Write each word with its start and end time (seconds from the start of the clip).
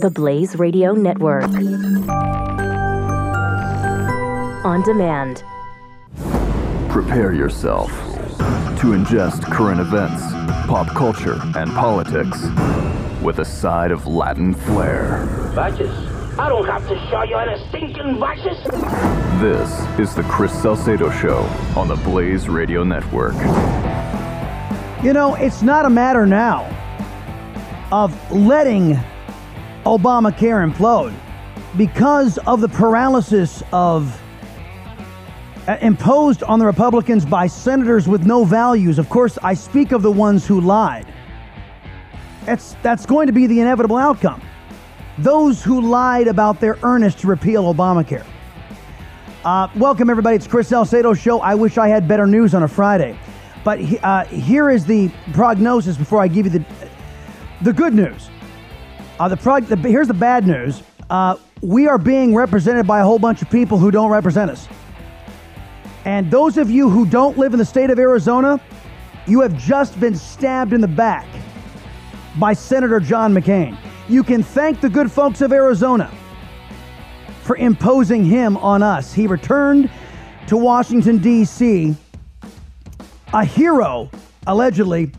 The 0.00 0.08
Blaze 0.08 0.56
Radio 0.56 0.92
Network. 0.94 1.44
On 4.64 4.82
demand. 4.82 5.44
Prepare 6.88 7.34
yourself 7.34 7.90
to 8.80 8.94
ingest 8.94 9.42
current 9.42 9.78
events, 9.78 10.22
pop 10.66 10.86
culture, 10.96 11.38
and 11.54 11.70
politics 11.72 12.40
with 13.20 13.40
a 13.40 13.44
side 13.44 13.90
of 13.90 14.06
Latin 14.06 14.54
flair. 14.54 15.26
Vices? 15.54 15.90
I 16.38 16.48
don't 16.48 16.64
have 16.64 16.88
to 16.88 16.96
show 17.10 17.22
you 17.24 17.36
any 17.36 17.62
stinking 17.68 18.18
vices. 18.18 18.56
This 19.42 20.00
is 20.00 20.14
the 20.14 20.22
Chris 20.30 20.50
Salcedo 20.62 21.10
Show 21.10 21.40
on 21.76 21.88
the 21.88 21.96
Blaze 21.96 22.48
Radio 22.48 22.84
Network. 22.84 23.34
You 25.04 25.12
know, 25.12 25.34
it's 25.34 25.60
not 25.60 25.84
a 25.84 25.90
matter 25.90 26.24
now 26.24 26.64
of 27.92 28.14
letting 28.32 28.98
Obamacare 29.84 30.70
implode 30.70 31.14
because 31.76 32.38
of 32.38 32.60
the 32.60 32.68
paralysis 32.68 33.62
of 33.72 34.20
uh, 35.68 35.76
imposed 35.80 36.42
on 36.42 36.58
the 36.58 36.66
Republicans 36.66 37.24
by 37.24 37.46
senators 37.46 38.08
with 38.08 38.26
no 38.26 38.44
values. 38.44 38.98
Of 38.98 39.08
course, 39.08 39.38
I 39.42 39.54
speak 39.54 39.92
of 39.92 40.02
the 40.02 40.10
ones 40.10 40.46
who 40.46 40.60
lied. 40.60 41.06
That's 42.44 42.74
that's 42.82 43.06
going 43.06 43.26
to 43.26 43.32
be 43.32 43.46
the 43.46 43.60
inevitable 43.60 43.96
outcome. 43.96 44.42
Those 45.18 45.62
who 45.62 45.80
lied 45.80 46.28
about 46.28 46.60
their 46.60 46.78
earnest 46.82 47.20
to 47.20 47.26
repeal 47.26 47.72
Obamacare. 47.72 48.26
Uh, 49.44 49.68
welcome 49.76 50.10
everybody. 50.10 50.36
It's 50.36 50.46
Chris 50.46 50.68
Salcedo 50.68 51.14
show. 51.14 51.40
I 51.40 51.54
wish 51.54 51.78
I 51.78 51.88
had 51.88 52.06
better 52.06 52.26
news 52.26 52.54
on 52.54 52.62
a 52.62 52.68
Friday, 52.68 53.18
but 53.64 53.78
uh, 54.02 54.24
here 54.24 54.70
is 54.70 54.84
the 54.84 55.10
prognosis 55.32 55.96
before 55.96 56.20
I 56.20 56.28
give 56.28 56.46
you 56.46 56.52
the 56.58 56.64
the 57.62 57.72
good 57.72 57.94
news. 57.94 58.30
Uh, 59.20 59.28
the, 59.28 59.36
the 59.68 59.76
here's 59.86 60.08
the 60.08 60.14
bad 60.14 60.46
news. 60.46 60.82
Uh, 61.10 61.36
we 61.60 61.86
are 61.86 61.98
being 61.98 62.34
represented 62.34 62.86
by 62.86 63.00
a 63.00 63.04
whole 63.04 63.18
bunch 63.18 63.42
of 63.42 63.50
people 63.50 63.76
who 63.76 63.90
don't 63.90 64.10
represent 64.10 64.50
us. 64.50 64.66
And 66.06 66.30
those 66.30 66.56
of 66.56 66.70
you 66.70 66.88
who 66.88 67.04
don't 67.04 67.36
live 67.36 67.52
in 67.52 67.58
the 67.58 67.64
state 67.66 67.90
of 67.90 67.98
Arizona, 67.98 68.58
you 69.26 69.42
have 69.42 69.58
just 69.58 70.00
been 70.00 70.16
stabbed 70.16 70.72
in 70.72 70.80
the 70.80 70.88
back 70.88 71.26
by 72.38 72.54
Senator 72.54 72.98
John 72.98 73.34
McCain. 73.34 73.76
You 74.08 74.24
can 74.24 74.42
thank 74.42 74.80
the 74.80 74.88
good 74.88 75.12
folks 75.12 75.42
of 75.42 75.52
Arizona 75.52 76.10
for 77.42 77.58
imposing 77.58 78.24
him 78.24 78.56
on 78.56 78.82
us. 78.82 79.12
He 79.12 79.26
returned 79.26 79.90
to 80.46 80.56
Washington, 80.56 81.18
D.C., 81.18 81.94
a 83.34 83.44
hero, 83.44 84.08
allegedly, 84.46 85.12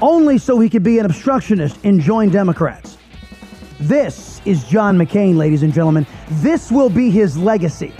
only 0.00 0.38
so 0.38 0.60
he 0.60 0.70
could 0.70 0.84
be 0.84 1.00
an 1.00 1.06
obstructionist 1.06 1.84
and 1.84 2.00
join 2.00 2.30
Democrats. 2.30 2.93
This 3.80 4.40
is 4.44 4.64
John 4.64 4.96
McCain, 4.96 5.36
ladies 5.36 5.62
and 5.62 5.72
gentlemen. 5.72 6.06
This 6.28 6.70
will 6.70 6.90
be 6.90 7.10
his 7.10 7.36
legacy. 7.36 7.92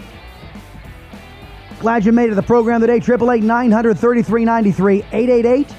Glad 1.81 2.05
you 2.05 2.13
made 2.13 2.27
it 2.27 2.29
to 2.31 2.35
the 2.37 2.43
program 2.43 2.81
today. 2.81 2.97
888 2.97 3.43
900 3.43 3.99
3393 3.99 5.03
888 5.13 5.75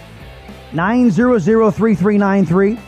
900 0.74 1.40
3393. 1.40 2.80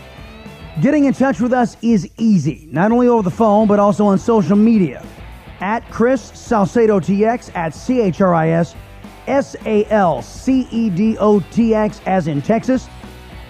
Getting 0.81 1.05
in 1.05 1.13
touch 1.13 1.39
with 1.39 1.53
us 1.53 1.77
is 1.81 2.11
easy, 2.17 2.67
not 2.71 2.91
only 2.91 3.07
over 3.07 3.23
the 3.23 3.31
phone, 3.35 3.67
but 3.67 3.79
also 3.79 4.05
on 4.05 4.19
social 4.19 4.57
media. 4.57 5.03
At 5.61 5.89
Chris 5.89 6.21
Salcedo 6.21 6.99
TX, 6.99 7.55
at 7.55 7.73
C 7.73 8.01
H 8.01 8.21
R 8.21 8.35
I 8.35 8.49
S 8.49 8.75
S 9.25 9.55
A 9.65 9.85
L 9.85 10.21
C 10.21 10.67
E 10.69 10.89
D 10.89 11.17
O 11.19 11.39
T 11.39 11.73
X, 11.73 12.01
as 12.05 12.27
in 12.27 12.41
Texas. 12.41 12.89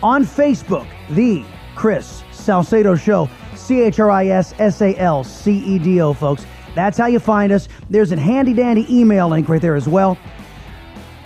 On 0.03 0.23
Facebook, 0.23 0.87
The 1.09 1.43
Chris 1.75 2.23
Salcedo 2.31 2.95
Show, 2.95 3.27
C 3.67 3.81
H 3.81 3.99
R 3.99 4.09
I 4.09 4.27
S 4.27 4.53
S 4.59 4.81
A 4.81 4.95
L 4.95 5.25
C 5.25 5.57
E 5.57 5.77
D 5.77 5.99
O, 5.99 6.13
folks. 6.13 6.45
That's 6.73 6.97
how 6.97 7.07
you 7.07 7.19
find 7.19 7.51
us. 7.51 7.67
There's 7.89 8.11
a 8.13 8.17
handy 8.17 8.53
dandy 8.53 8.85
email 8.89 9.27
link 9.27 9.49
right 9.49 9.61
there 9.61 9.75
as 9.75 9.89
well. 9.89 10.17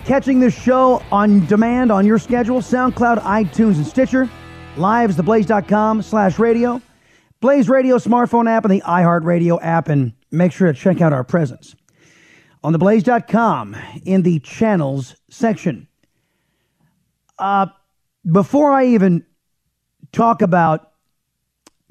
Catching 0.04 0.40
this 0.40 0.60
show 0.60 1.00
on 1.12 1.46
demand 1.46 1.92
on 1.92 2.04
your 2.04 2.18
schedule, 2.18 2.60
SoundCloud, 2.60 3.22
iTunes, 3.22 3.76
and 3.76 3.86
Stitcher. 3.86 4.28
Lives, 4.76 5.16
theblaze.com 5.16 6.02
slash 6.02 6.40
radio. 6.40 6.82
Blaze 7.40 7.68
Radio 7.68 7.98
smartphone 7.98 8.50
app 8.50 8.64
and 8.64 8.72
the 8.72 8.80
iHeartRadio 8.80 9.60
app. 9.62 9.88
And 9.88 10.12
make 10.32 10.50
sure 10.50 10.72
to 10.72 10.76
check 10.76 11.00
out 11.00 11.12
our 11.12 11.22
presence 11.22 11.76
on 12.64 12.72
theblaze.com 12.74 13.76
in 14.04 14.22
the 14.22 14.40
channels 14.40 15.14
section. 15.30 15.86
Uh, 17.38 17.66
before 18.30 18.72
I 18.72 18.86
even 18.86 19.24
talk 20.12 20.42
about 20.42 20.91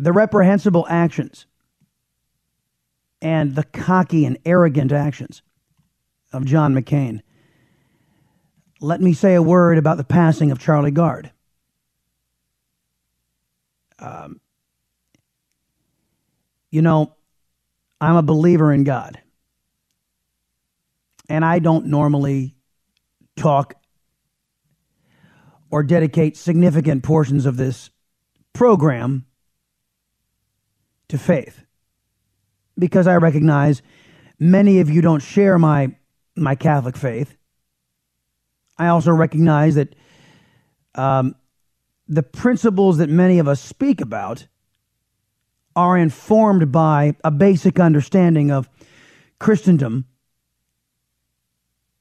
the 0.01 0.11
reprehensible 0.11 0.87
actions 0.89 1.45
and 3.21 3.53
the 3.53 3.63
cocky 3.63 4.25
and 4.25 4.39
arrogant 4.45 4.91
actions 4.91 5.43
of 6.33 6.43
John 6.43 6.73
McCain, 6.73 7.21
let 8.79 8.99
me 8.99 9.13
say 9.13 9.35
a 9.35 9.43
word 9.43 9.77
about 9.77 9.97
the 9.97 10.03
passing 10.03 10.49
of 10.49 10.57
Charlie 10.57 10.89
Gard. 10.89 11.31
Um, 13.99 14.41
you 16.71 16.81
know, 16.81 17.15
I'm 17.99 18.15
a 18.15 18.23
believer 18.23 18.73
in 18.73 18.83
God. 18.83 19.21
And 21.29 21.45
I 21.45 21.59
don't 21.59 21.85
normally 21.85 22.55
talk 23.35 23.75
or 25.69 25.83
dedicate 25.83 26.37
significant 26.37 27.03
portions 27.03 27.45
of 27.45 27.55
this 27.55 27.91
program 28.51 29.27
to 31.11 31.17
faith 31.17 31.63
because 32.77 33.07
I 33.07 33.15
recognize 33.15 33.81
many 34.39 34.79
of 34.79 34.89
you 34.89 35.01
don't 35.01 35.21
share 35.21 35.57
my 35.59 35.95
my 36.35 36.55
Catholic 36.55 36.97
faith. 36.97 37.35
I 38.77 38.87
also 38.87 39.11
recognize 39.11 39.75
that 39.75 39.93
um, 40.95 41.35
the 42.07 42.23
principles 42.23 42.97
that 42.97 43.09
many 43.09 43.39
of 43.39 43.47
us 43.47 43.61
speak 43.61 44.01
about 44.01 44.47
are 45.75 45.97
informed 45.97 46.71
by 46.71 47.15
a 47.23 47.31
basic 47.31 47.79
understanding 47.79 48.51
of 48.51 48.69
Christendom, 49.39 50.05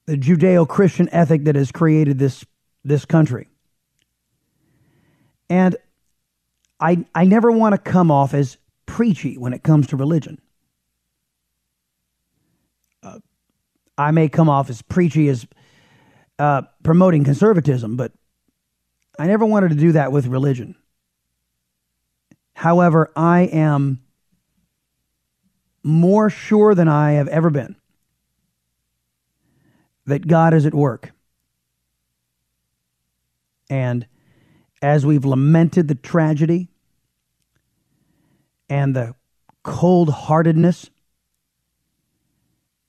the 0.07 0.17
Judeo 0.17 0.67
Christian 0.67 1.09
ethic 1.13 1.45
that 1.45 1.57
has 1.57 1.71
created 1.71 2.19
this, 2.19 2.45
this 2.85 3.05
country. 3.05 3.49
And 5.49 5.77
I, 6.81 7.05
I 7.15 7.25
never 7.25 7.53
want 7.53 7.75
to 7.75 7.79
come 7.79 8.11
off 8.11 8.35
as 8.35 8.57
preachy 9.01 9.39
when 9.39 9.55
it 9.55 9.63
comes 9.63 9.87
to 9.87 9.97
religion. 9.97 10.39
Uh, 13.03 13.19
I 13.97 14.11
may 14.11 14.29
come 14.29 14.51
off 14.51 14.69
as 14.69 14.83
preachy 14.83 15.31
as 15.31 15.47
uh, 16.39 16.61
promoting 16.83 17.25
conservatism, 17.25 17.97
but 17.97 18.13
I 19.19 19.27
never 19.27 19.47
wanted 19.47 19.71
to 19.71 19.77
do 19.77 19.93
that 19.93 20.13
with 20.13 20.27
religion. 20.27 20.77
However, 22.53 23.11
I 23.17 23.45
am 23.45 24.03
more 25.83 26.29
sure 26.29 26.75
than 26.75 26.87
I 26.87 27.13
have 27.13 27.29
ever 27.29 27.49
been 27.49 27.77
that 30.05 30.27
God 30.27 30.53
is 30.53 30.67
at 30.67 30.75
work. 30.75 31.13
And 33.71 34.07
as 34.83 35.07
we've 35.07 35.25
lamented 35.25 35.89
the 35.89 35.95
tragedy 35.95 36.70
and 38.71 38.95
the 38.95 39.15
cold 39.65 40.09
heartedness 40.09 40.89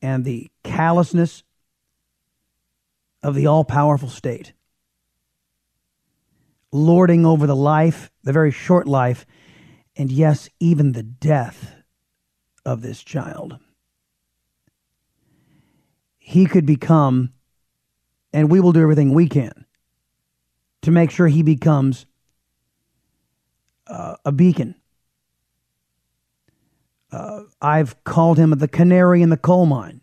and 0.01 0.23
the 0.23 0.49
callousness 0.63 1.43
of 3.23 3.35
the 3.35 3.47
all 3.47 3.63
powerful 3.63 4.09
state, 4.09 4.53
lording 6.71 7.25
over 7.25 7.45
the 7.45 7.55
life, 7.55 8.11
the 8.23 8.31
very 8.31 8.51
short 8.51 8.87
life, 8.87 9.25
and 9.97 10.11
yes, 10.11 10.49
even 10.59 10.93
the 10.93 11.03
death 11.03 11.75
of 12.65 12.81
this 12.81 13.03
child. 13.03 13.57
He 16.17 16.45
could 16.45 16.65
become, 16.65 17.33
and 18.31 18.49
we 18.49 18.59
will 18.59 18.71
do 18.71 18.81
everything 18.81 19.13
we 19.13 19.27
can 19.27 19.65
to 20.83 20.91
make 20.91 21.11
sure 21.11 21.27
he 21.27 21.43
becomes 21.43 22.05
uh, 23.87 24.15
a 24.23 24.31
beacon. 24.31 24.75
Uh, 27.11 27.41
I've 27.61 28.01
called 28.03 28.37
him 28.37 28.51
the 28.51 28.67
canary 28.67 29.21
in 29.21 29.29
the 29.29 29.37
coal 29.37 29.65
mine. 29.65 30.01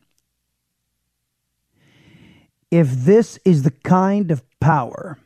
If 2.71 2.91
this 2.91 3.39
is 3.45 3.63
the 3.63 3.71
kind 3.71 4.31
of 4.31 4.43
power 4.61 5.19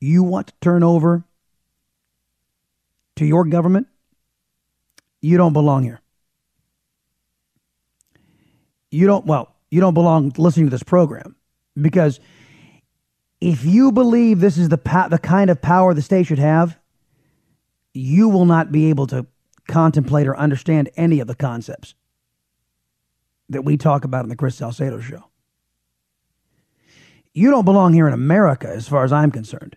you 0.00 0.22
want 0.22 0.48
to 0.48 0.52
turn 0.60 0.84
over 0.84 1.24
to 3.16 3.26
your 3.26 3.44
government, 3.44 3.88
you 5.20 5.36
don't 5.36 5.52
belong 5.52 5.82
here. 5.82 6.00
You 8.90 9.06
don't, 9.08 9.26
well, 9.26 9.54
you 9.70 9.80
don't 9.80 9.94
belong 9.94 10.32
listening 10.38 10.66
to 10.66 10.70
this 10.70 10.84
program 10.84 11.34
because 11.80 12.20
if 13.40 13.64
you 13.64 13.90
believe 13.90 14.38
this 14.38 14.56
is 14.56 14.68
the, 14.68 14.78
pa- 14.78 15.08
the 15.08 15.18
kind 15.18 15.50
of 15.50 15.60
power 15.60 15.94
the 15.94 16.02
state 16.02 16.26
should 16.26 16.38
have, 16.38 16.78
you 17.92 18.28
will 18.28 18.46
not 18.46 18.70
be 18.70 18.88
able 18.88 19.08
to 19.08 19.26
contemplate 19.68 20.26
or 20.26 20.36
understand 20.36 20.90
any 20.96 21.20
of 21.20 21.28
the 21.28 21.34
concepts 21.34 21.94
that 23.48 23.62
we 23.62 23.76
talk 23.76 24.04
about 24.04 24.24
in 24.24 24.28
the 24.28 24.36
Chris 24.36 24.56
Salcedo 24.56 25.00
show. 25.00 25.24
You 27.32 27.50
don't 27.50 27.64
belong 27.64 27.92
here 27.92 28.08
in 28.08 28.14
America, 28.14 28.68
as 28.68 28.88
far 28.88 29.04
as 29.04 29.12
I'm 29.12 29.30
concerned, 29.30 29.76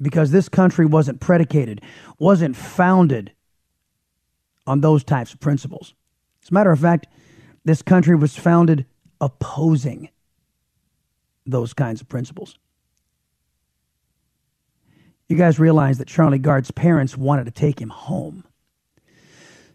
because 0.00 0.30
this 0.30 0.48
country 0.48 0.86
wasn't 0.86 1.20
predicated, 1.20 1.80
wasn't 2.18 2.54
founded 2.54 3.32
on 4.66 4.80
those 4.80 5.02
types 5.02 5.32
of 5.32 5.40
principles. 5.40 5.94
As 6.42 6.50
a 6.50 6.54
matter 6.54 6.70
of 6.70 6.78
fact, 6.78 7.08
this 7.64 7.82
country 7.82 8.14
was 8.14 8.36
founded 8.36 8.86
opposing 9.20 10.10
those 11.44 11.72
kinds 11.72 12.00
of 12.00 12.08
principles. 12.08 12.58
You 15.28 15.36
guys 15.36 15.58
realize 15.58 15.98
that 15.98 16.08
Charlie 16.08 16.38
Gard's 16.38 16.70
parents 16.70 17.16
wanted 17.16 17.44
to 17.44 17.50
take 17.50 17.80
him 17.80 17.90
home 17.90 18.44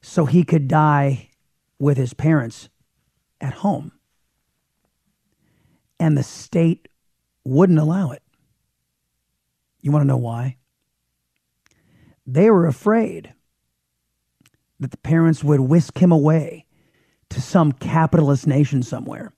so 0.02 0.26
he 0.26 0.44
could 0.44 0.68
die 0.68 1.30
with 1.78 1.96
his 1.96 2.14
parents 2.14 2.70
at 3.40 3.54
home. 3.54 3.92
And 6.00 6.18
the 6.18 6.24
state 6.24 6.88
wouldn't 7.46 7.80
allow 7.80 8.12
it. 8.12 8.24
You 9.82 9.92
want 9.92 10.04
to 10.04 10.08
know 10.08 10.18
why? 10.18 10.58
They 12.26 12.50
were 12.50 12.66
afraid 12.66 13.34
that 14.80 14.92
the 14.92 14.98
parents 14.98 15.44
would 15.44 15.60
whisk 15.60 15.98
him 16.00 16.12
away 16.12 16.66
to 17.30 17.42
some 17.42 17.72
capitalist 17.72 18.48
nation 18.48 18.82
somewhere 18.82 19.34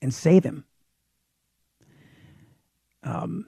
and 0.00 0.12
save 0.12 0.44
him. 0.44 0.64
Um, 3.02 3.46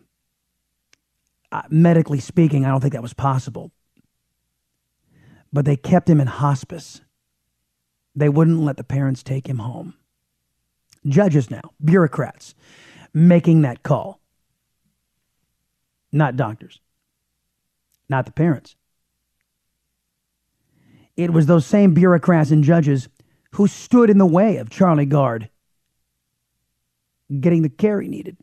medically 1.68 2.20
speaking, 2.20 2.64
I 2.64 2.68
don't 2.70 2.80
think 2.80 2.92
that 2.92 3.02
was 3.02 3.14
possible. 3.14 3.72
But 5.52 5.64
they 5.64 5.76
kept 5.76 6.08
him 6.08 6.20
in 6.20 6.26
hospice. 6.26 7.00
They 8.14 8.28
wouldn't 8.28 8.60
let 8.60 8.76
the 8.76 8.84
parents 8.84 9.22
take 9.22 9.48
him 9.48 9.58
home. 9.58 9.94
Judges 11.06 11.50
now, 11.50 11.62
bureaucrats, 11.82 12.54
making 13.12 13.62
that 13.62 13.82
call. 13.82 14.20
Not 16.12 16.36
doctors, 16.36 16.80
not 18.08 18.26
the 18.26 18.32
parents. 18.32 18.76
It 21.16 21.32
was 21.32 21.46
those 21.46 21.66
same 21.66 21.94
bureaucrats 21.94 22.50
and 22.50 22.64
judges 22.64 23.08
who 23.52 23.66
stood 23.66 24.10
in 24.10 24.18
the 24.18 24.26
way 24.26 24.56
of 24.56 24.70
Charlie 24.70 25.06
Gard 25.06 25.50
getting 27.40 27.62
the 27.62 27.68
care 27.68 28.00
he 28.00 28.08
needed 28.08 28.36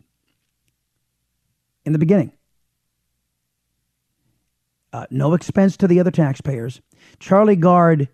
in 1.85 1.93
the 1.93 1.99
beginning. 1.99 2.36
Uh, 4.93 5.05
no 5.09 5.33
expense 5.33 5.77
to 5.77 5.87
the 5.87 5.99
other 5.99 6.11
taxpayers. 6.11 6.81
Charlie 7.19 7.55
Gard 7.55 8.09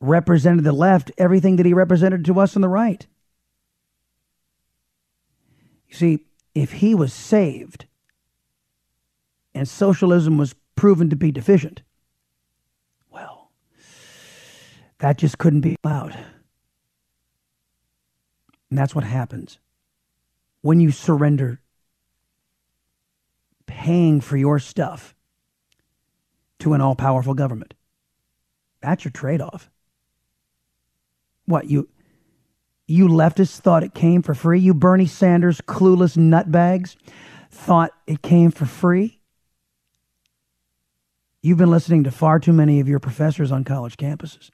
represented 0.00 0.64
the 0.64 0.72
left 0.72 1.10
everything 1.16 1.56
that 1.56 1.66
he 1.66 1.72
represented 1.72 2.24
to 2.26 2.38
us 2.38 2.54
on 2.54 2.62
the 2.62 2.68
right. 2.68 3.06
You 5.88 5.94
see, 5.94 6.26
if 6.54 6.72
he 6.72 6.94
was 6.94 7.12
saved 7.12 7.86
and 9.54 9.66
socialism 9.66 10.36
was 10.36 10.54
proven 10.74 11.08
to 11.10 11.16
be 11.16 11.32
deficient, 11.32 11.82
well, 13.10 13.50
that 14.98 15.16
just 15.16 15.38
couldn't 15.38 15.62
be 15.62 15.76
allowed. 15.82 16.18
And 18.68 18.78
that's 18.78 18.94
what 18.94 19.04
happens 19.04 19.58
when 20.60 20.80
you 20.80 20.90
surrender 20.90 21.60
paying 23.66 24.20
for 24.20 24.36
your 24.36 24.58
stuff 24.58 25.15
to 26.66 26.74
an 26.74 26.80
all 26.80 26.96
powerful 26.96 27.32
government. 27.32 27.74
That's 28.82 29.04
your 29.04 29.12
trade 29.12 29.40
off. 29.40 29.70
What, 31.44 31.70
you 31.70 31.88
you 32.88 33.06
leftists 33.06 33.60
thought 33.60 33.84
it 33.84 33.94
came 33.94 34.20
for 34.20 34.34
free? 34.34 34.58
You 34.58 34.74
Bernie 34.74 35.06
Sanders 35.06 35.60
clueless 35.60 36.16
nutbags 36.16 36.96
thought 37.52 37.92
it 38.08 38.20
came 38.20 38.50
for 38.50 38.66
free? 38.66 39.20
You've 41.40 41.58
been 41.58 41.70
listening 41.70 42.02
to 42.02 42.10
far 42.10 42.40
too 42.40 42.52
many 42.52 42.80
of 42.80 42.88
your 42.88 42.98
professors 42.98 43.52
on 43.52 43.62
college 43.62 43.96
campuses. 43.96 44.50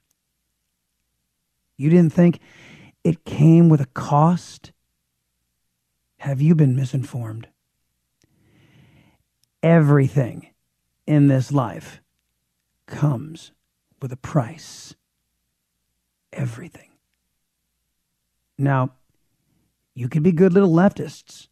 You 1.77 1.89
didn't 1.89 2.13
think 2.13 2.39
it 3.03 3.25
came 3.25 3.69
with 3.69 3.81
a 3.81 3.87
cost? 3.87 4.71
Have 6.17 6.41
you 6.41 6.53
been 6.53 6.75
misinformed? 6.75 7.47
Everything 9.63 10.49
in 11.07 11.27
this 11.27 11.51
life 11.51 12.02
comes 12.85 13.51
with 14.01 14.11
a 14.11 14.17
price. 14.17 14.95
Everything. 16.31 16.89
Now, 18.57 18.93
you 19.93 20.09
could 20.09 20.23
be 20.23 20.31
good 20.31 20.53
little 20.53 20.71
leftists 20.71 21.47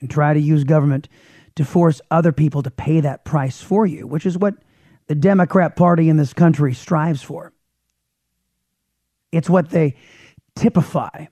and 0.00 0.10
try 0.10 0.34
to 0.34 0.40
use 0.40 0.64
government 0.64 1.08
to 1.56 1.64
force 1.64 2.00
other 2.10 2.32
people 2.32 2.62
to 2.62 2.70
pay 2.70 3.00
that 3.00 3.24
price 3.24 3.60
for 3.60 3.86
you, 3.86 4.06
which 4.06 4.26
is 4.26 4.38
what 4.38 4.54
the 5.06 5.14
Democrat 5.14 5.76
Party 5.76 6.08
in 6.08 6.16
this 6.16 6.32
country 6.32 6.74
strives 6.74 7.22
for. 7.22 7.52
It's 9.32 9.50
what 9.50 9.70
they 9.70 9.96
typify 10.54 11.26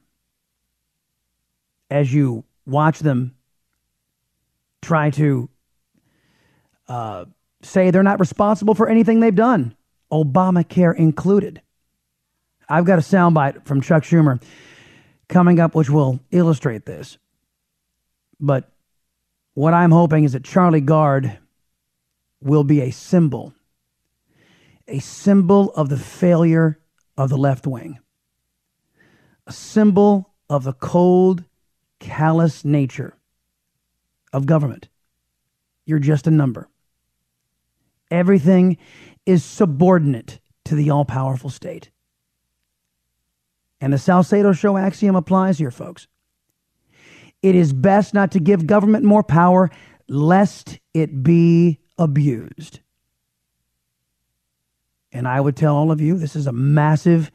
as 1.91 2.13
you 2.13 2.45
watch 2.67 3.01
them 3.01 3.35
try 4.83 5.11
to 5.11 5.49
uh, 6.89 7.25
say 7.65 7.91
they're 7.91 8.03
not 8.03 8.21
responsible 8.21 8.75
for 8.75 8.89
anything 8.89 9.21
they've 9.21 9.35
done, 9.35 9.75
Obamacare 10.13 10.97
included. 10.97 11.61
I've 12.69 12.85
got 12.85 12.99
a 12.99 13.03
soundbite 13.03 13.67
from 13.67 13.81
Chuck 13.81 14.05
Schumer 14.05 14.43
coming 15.29 15.61
up, 15.61 15.75
which 15.75 15.91
will 15.91 16.21
illustrate 16.31 16.87
this. 16.87 17.19
But 18.41 18.71
what 19.55 19.75
I'm 19.75 19.91
hoping 19.91 20.25
is 20.25 20.33
that 20.33 20.45
Charlie 20.45 20.81
Gard 20.81 21.39
will 22.41 22.65
be 22.65 22.81
a 22.81 22.91
symbol, 22.91 23.55
a 24.87 24.99
symbol 24.99 25.73
of 25.75 25.89
the 25.89 25.97
failure 25.97 26.79
of 27.17 27.31
the 27.31 27.39
left 27.39 27.67
wing, 27.67 27.99
a 29.47 29.53
symbol 29.53 30.35
of 30.49 30.65
the 30.65 30.73
cold, 30.73 31.45
callous 32.01 32.65
nature 32.65 33.17
of 34.33 34.47
government. 34.47 34.89
You're 35.87 35.99
just 35.99 36.27
a 36.27 36.31
number. 36.31 36.69
Everything 38.15 38.77
is 39.27 39.43
subordinate 39.43 40.39
to 40.67 40.77
the 40.77 40.89
all 40.91 41.05
powerful 41.05 41.51
state. 41.51 41.91
And 43.81 43.93
the 43.93 43.99
Salcedo 43.99 44.53
Show 44.53 44.77
axiom 44.77 45.17
applies 45.17 45.59
here, 45.59 45.73
folks. 45.73 46.07
It 47.43 47.57
is 47.57 47.73
best 47.73 48.15
not 48.15 48.31
to 48.31 48.39
give 48.39 48.69
government 48.69 49.05
more 49.05 49.25
power 49.25 49.69
lest 50.09 50.79
it 50.95 51.25
be 51.25 51.81
abused. 51.99 52.79
And 55.11 55.27
I 55.27 55.41
would 55.41 55.57
tell 55.57 55.75
all 55.75 55.91
of 55.91 56.01
you 56.01 56.17
this 56.17 56.37
is 56.37 56.47
a 56.47 56.53
massive 56.53 57.33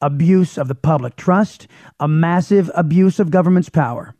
abuse 0.00 0.56
of 0.56 0.68
the 0.68 0.76
public 0.76 1.16
trust, 1.16 1.66
a 1.98 2.06
massive 2.06 2.70
abuse 2.76 3.18
of 3.18 3.32
government's 3.32 3.70
power. 3.70 4.14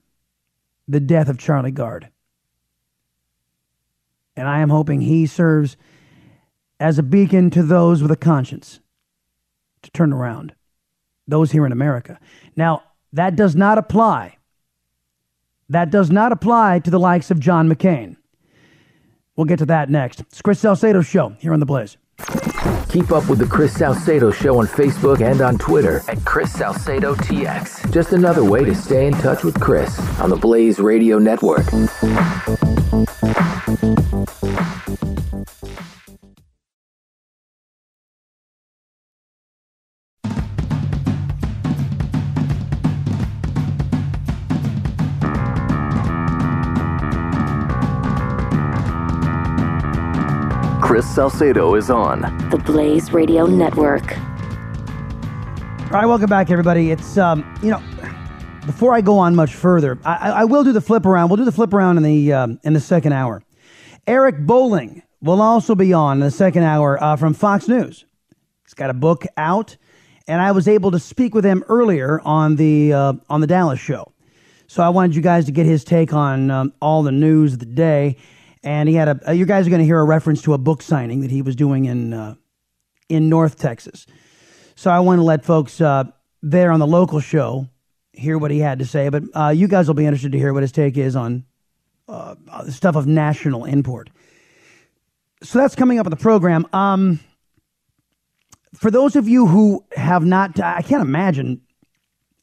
The 0.88 0.99
death 0.99 1.29
of 1.29 1.38
Charlie 1.38 1.71
Gard. 1.71 2.09
And 4.35 4.49
I 4.49 4.61
am 4.62 4.69
hoping 4.69 5.00
he 5.00 5.26
serves 5.26 5.76
as 6.83 6.99
a 6.99 7.03
beacon 7.03 7.49
to 7.51 7.62
those 7.62 8.03
with 8.03 8.11
a 8.11 8.17
conscience 8.17 8.81
to 9.83 9.91
turn 9.93 10.12
around, 10.12 10.55
those 11.27 11.53
here 11.53 11.65
in 11.65 11.73
America. 11.73 12.19
Now, 12.57 12.83
that 13.12 13.37
does 13.37 13.55
not 13.55 13.79
apply. 13.79 14.37
That 15.69 15.91
does 15.91 16.11
not 16.11 16.33
apply 16.33 16.81
to 16.81 16.91
the 16.91 16.99
likes 16.99 17.31
of 17.31 17.39
John 17.41 17.69
McCain. 17.69 18.17
We'll 19.37 19.47
get 19.47 19.61
to 19.61 19.67
that 19.67 19.91
next. 19.91 20.21
It's 20.21 20.43
Chris 20.43 20.59
Salcedo 20.59 21.01
Show 21.03 21.31
here 21.39 21.53
on 21.53 21.61
The 21.61 21.67
Blaze. 21.67 21.97
Keep 22.91 23.11
up 23.12 23.29
with 23.31 23.39
the 23.39 23.49
Chris 23.49 23.73
Salcedo 23.73 24.31
Show 24.31 24.59
on 24.59 24.67
Facebook 24.67 25.23
and 25.23 25.41
on 25.41 25.57
Twitter 25.57 26.03
at 26.09 26.23
Chris 26.27 26.53
Salcedo 26.53 27.15
TX. 27.15 27.91
Just 27.91 28.12
another 28.12 28.45
way 28.45 28.65
to 28.65 28.75
stay 28.75 29.07
in 29.07 29.15
touch 29.15 29.45
with 29.45 29.59
Chris 29.59 29.99
on 30.21 30.29
the 30.29 30.37
Blaze 30.37 30.79
Radio 30.79 31.19
Network. 31.19 31.65
Salcedo 51.12 51.75
is 51.75 51.90
on. 51.90 52.23
The 52.49 52.57
Blaze 52.57 53.12
Radio 53.12 53.45
Network. 53.45 54.16
All 55.92 56.00
right, 56.00 56.07
welcome 56.07 56.31
back, 56.31 56.50
everybody. 56.50 56.90
It's 56.90 57.19
um, 57.19 57.45
you 57.62 57.71
know, 57.71 57.83
before 58.64 58.95
I 58.95 59.02
go 59.02 59.19
on 59.19 59.37
much 59.37 59.54
further, 59.54 59.99
I, 60.07 60.31
I 60.31 60.45
will 60.45 60.64
do 60.64 60.73
the 60.73 60.81
flip 60.81 61.04
around. 61.04 61.28
We'll 61.28 61.37
do 61.37 61.45
the 61.45 61.52
flip 61.52 61.75
around 61.75 61.99
in 61.99 62.02
the 62.02 62.33
um, 62.33 62.61
in 62.62 62.73
the 62.73 62.81
second 62.81 63.12
hour. 63.12 63.42
Eric 64.07 64.47
Bolling 64.47 65.02
will 65.21 65.42
also 65.42 65.75
be 65.75 65.92
on 65.92 66.16
in 66.16 66.21
the 66.21 66.31
second 66.31 66.62
hour 66.62 67.02
uh, 67.04 67.16
from 67.16 67.35
Fox 67.35 67.69
News. 67.69 68.07
He's 68.64 68.73
got 68.73 68.88
a 68.88 68.95
book 68.95 69.26
out, 69.37 69.76
and 70.26 70.40
I 70.40 70.52
was 70.52 70.66
able 70.66 70.92
to 70.92 70.99
speak 70.99 71.35
with 71.35 71.45
him 71.45 71.62
earlier 71.69 72.23
on 72.23 72.57
the 72.57 72.95
uh, 72.95 73.12
on 73.28 73.42
the 73.42 73.47
Dallas 73.47 73.78
show. 73.78 74.14
So 74.66 74.83
I 74.83 74.88
wanted 74.88 75.14
you 75.14 75.21
guys 75.21 75.45
to 75.45 75.52
get 75.52 75.66
his 75.66 75.85
take 75.85 76.14
on 76.14 76.50
um, 76.50 76.73
all 76.81 77.02
the 77.02 77.12
news 77.12 77.52
of 77.52 77.59
the 77.59 77.66
day. 77.66 78.16
And 78.62 78.88
he 78.88 78.95
had 78.95 79.09
a. 79.09 79.28
Uh, 79.28 79.33
you 79.33 79.47
guys 79.47 79.66
are 79.66 79.71
going 79.71 79.81
to 79.81 79.87
hear 79.87 79.99
a 79.99 80.04
reference 80.04 80.42
to 80.42 80.54
a 80.54 80.59
book 80.59 80.83
signing 80.83 81.21
that 81.21 81.31
he 81.31 81.42
was 81.42 81.57
doing 81.57 81.87
in 81.87 82.12
uh, 82.12 82.35
in 83.09 83.28
North 83.28 83.59
Texas. 83.59 84.07
So 84.76 84.90
I 84.90 85.00
want 85.00 85.19
to 85.19 85.23
let 85.23 85.45
folks 85.45 85.81
uh, 85.81 86.04
there 86.42 86.71
on 86.71 86.81
the 86.81 86.87
local 86.87 87.21
show 87.21 87.69
hear 88.12 88.38
what 88.38 88.50
he 88.50 88.59
had 88.59 88.78
to 88.78 88.87
say. 88.87 89.09
But 89.09 89.25
uh, 89.35 89.49
you 89.49 89.69
guys 89.69 89.88
will 89.88 89.95
be 89.95 90.04
interested 90.04 90.33
to 90.33 90.38
hear 90.38 90.52
what 90.52 90.62
his 90.62 90.73
take 90.73 90.97
is 90.97 91.16
on 91.16 91.45
uh, 92.09 92.35
stuff 92.69 92.97
of 92.97 93.07
national 93.07 93.64
import. 93.64 94.11
So 95.42 95.59
that's 95.59 95.75
coming 95.75 95.99
up 95.99 96.07
in 96.07 96.11
the 96.11 96.16
program. 96.16 96.66
Um, 96.73 97.21
for 98.75 98.90
those 98.90 99.16
of 99.16 99.28
you 99.28 99.47
who 99.47 99.85
have 99.97 100.25
not, 100.25 100.61
I 100.61 100.83
can't 100.83 101.02
imagine 101.02 101.62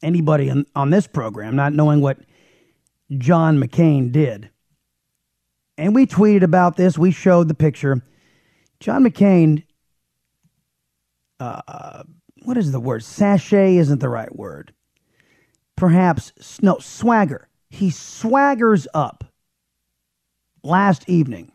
anybody 0.02 0.50
on, 0.50 0.66
on 0.74 0.90
this 0.90 1.06
program 1.06 1.56
not 1.56 1.72
knowing 1.72 2.00
what 2.00 2.18
John 3.18 3.58
McCain 3.58 4.12
did. 4.12 4.50
And 5.80 5.94
we 5.94 6.06
tweeted 6.06 6.42
about 6.42 6.76
this. 6.76 6.98
We 6.98 7.10
showed 7.10 7.48
the 7.48 7.54
picture. 7.54 8.02
John 8.80 9.02
McCain, 9.02 9.64
uh, 11.40 12.02
what 12.42 12.58
is 12.58 12.70
the 12.70 12.78
word? 12.78 13.02
Sachet 13.02 13.78
isn't 13.78 13.98
the 13.98 14.10
right 14.10 14.36
word. 14.36 14.74
Perhaps, 15.76 16.60
no, 16.60 16.78
swagger. 16.80 17.48
He 17.70 17.88
swaggers 17.88 18.86
up 18.92 19.24
last 20.62 21.08
evening. 21.08 21.50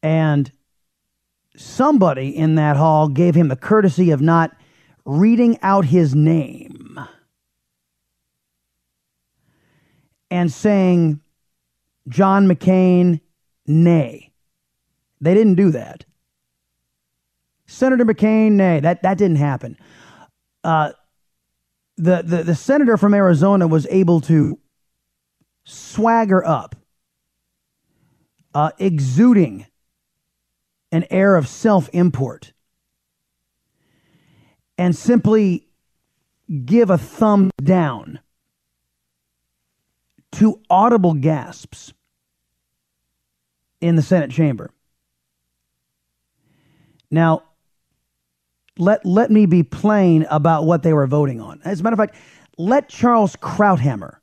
And 0.00 0.52
somebody 1.56 2.28
in 2.28 2.54
that 2.54 2.76
hall 2.76 3.08
gave 3.08 3.34
him 3.34 3.48
the 3.48 3.56
courtesy 3.56 4.12
of 4.12 4.20
not 4.20 4.56
reading 5.04 5.58
out 5.62 5.84
his 5.84 6.14
name 6.14 7.00
and 10.30 10.52
saying, 10.52 11.20
John 12.08 12.48
McCain, 12.48 13.20
nay. 13.66 14.32
They 15.20 15.34
didn't 15.34 15.56
do 15.56 15.70
that. 15.72 16.04
Senator 17.66 18.04
McCain, 18.04 18.52
nay. 18.52 18.80
That, 18.80 19.02
that 19.02 19.18
didn't 19.18 19.36
happen. 19.36 19.76
Uh, 20.64 20.92
the, 21.96 22.22
the, 22.22 22.42
the 22.44 22.54
senator 22.54 22.96
from 22.96 23.14
Arizona 23.14 23.66
was 23.66 23.86
able 23.90 24.20
to 24.22 24.58
swagger 25.64 26.44
up, 26.44 26.76
uh, 28.54 28.70
exuding 28.78 29.66
an 30.90 31.04
air 31.10 31.36
of 31.36 31.46
self 31.46 31.90
import, 31.92 32.52
and 34.78 34.96
simply 34.96 35.66
give 36.64 36.88
a 36.88 36.96
thumb 36.96 37.50
down 37.62 38.20
to 40.32 40.60
audible 40.70 41.14
gasps 41.14 41.92
in 43.80 43.96
the 43.96 44.02
Senate 44.02 44.30
chamber. 44.30 44.70
Now, 47.10 47.42
let, 48.78 49.04
let 49.04 49.30
me 49.30 49.46
be 49.46 49.62
plain 49.62 50.26
about 50.30 50.64
what 50.64 50.82
they 50.82 50.92
were 50.92 51.06
voting 51.06 51.40
on. 51.40 51.60
As 51.64 51.80
a 51.80 51.82
matter 51.82 51.94
of 51.94 51.98
fact, 51.98 52.16
let 52.58 52.88
Charles 52.88 53.34
Krauthammer 53.36 54.18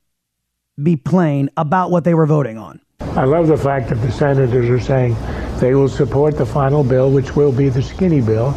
be 0.82 0.96
plain 0.96 1.50
about 1.56 1.90
what 1.90 2.04
they 2.04 2.14
were 2.14 2.26
voting 2.26 2.58
on. 2.58 2.80
I 3.00 3.24
love 3.24 3.46
the 3.48 3.56
fact 3.56 3.88
that 3.88 3.96
the 3.96 4.10
senators 4.10 4.68
are 4.68 4.80
saying 4.80 5.16
they 5.58 5.74
will 5.74 5.88
support 5.88 6.36
the 6.36 6.46
final 6.46 6.84
bill, 6.84 7.10
which 7.10 7.34
will 7.34 7.52
be 7.52 7.68
the 7.68 7.82
skinny 7.82 8.20
bill, 8.20 8.54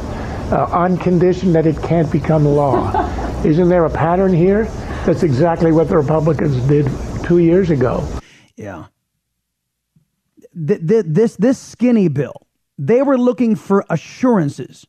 uh, 0.51 0.69
on 0.71 0.97
condition 0.97 1.53
that 1.53 1.65
it 1.65 1.81
can't 1.81 2.11
become 2.11 2.45
law. 2.45 2.91
Isn't 3.45 3.69
there 3.69 3.85
a 3.85 3.89
pattern 3.89 4.33
here? 4.33 4.65
That's 5.05 5.23
exactly 5.23 5.71
what 5.71 5.87
the 5.87 5.97
Republicans 5.97 6.57
did 6.67 6.89
two 7.23 7.39
years 7.39 7.69
ago. 7.69 8.05
Yeah. 8.57 8.85
Th- 10.53 10.85
th- 10.85 11.05
this 11.07 11.35
this 11.35 11.59
skinny 11.59 12.07
bill, 12.07 12.47
they 12.77 13.01
were 13.01 13.17
looking 13.17 13.55
for 13.55 13.85
assurances 13.89 14.85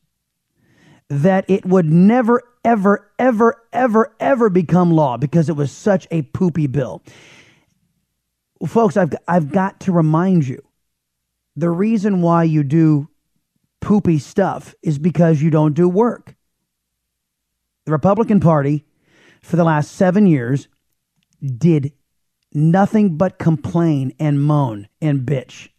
that 1.09 1.49
it 1.49 1.65
would 1.65 1.85
never, 1.85 2.41
ever, 2.63 3.11
ever, 3.19 3.61
ever, 3.73 4.15
ever 4.19 4.49
become 4.49 4.91
law 4.91 5.17
because 5.17 5.49
it 5.49 5.55
was 5.55 5.71
such 5.71 6.07
a 6.09 6.21
poopy 6.21 6.67
bill. 6.67 7.03
Folks, 8.65 8.97
I've 8.97 9.13
I've 9.27 9.51
got 9.51 9.81
to 9.81 9.91
remind 9.91 10.47
you, 10.47 10.63
the 11.55 11.69
reason 11.69 12.21
why 12.21 12.43
you 12.43 12.63
do 12.63 13.09
poopy 13.81 14.19
stuff 14.19 14.73
is 14.81 14.97
because 14.99 15.41
you 15.41 15.49
don't 15.49 15.73
do 15.73 15.89
work. 15.89 16.35
The 17.85 17.91
Republican 17.91 18.39
Party, 18.39 18.85
for 19.41 19.55
the 19.55 19.63
last 19.63 19.91
seven 19.91 20.27
years, 20.27 20.67
did 21.43 21.91
nothing 22.53 23.17
but 23.17 23.39
complain 23.39 24.13
and 24.19 24.41
moan 24.41 24.87
and 25.01 25.21
bitch. 25.21 25.69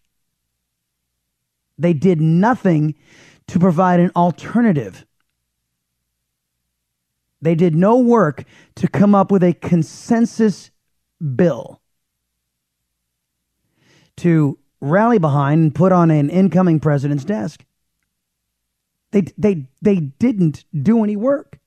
They 1.77 1.93
did 1.93 2.21
nothing 2.21 2.95
to 3.47 3.59
provide 3.59 3.99
an 3.99 4.11
alternative. 4.15 5.05
They 7.41 7.55
did 7.55 7.75
no 7.75 7.97
work 7.97 8.45
to 8.75 8.87
come 8.87 9.13
up 9.13 9.31
with 9.31 9.43
a 9.43 9.53
consensus 9.53 10.71
bill 11.35 11.81
to 14.17 14.57
rally 14.79 15.17
behind 15.17 15.61
and 15.61 15.75
put 15.75 15.91
on 15.91 16.11
an 16.11 16.29
incoming 16.29 16.79
president's 16.79 17.25
desk. 17.25 17.65
They, 19.11 19.21
they, 19.37 19.67
they 19.81 19.97
didn't 19.97 20.65
do 20.73 21.03
any 21.03 21.15
work. 21.15 21.59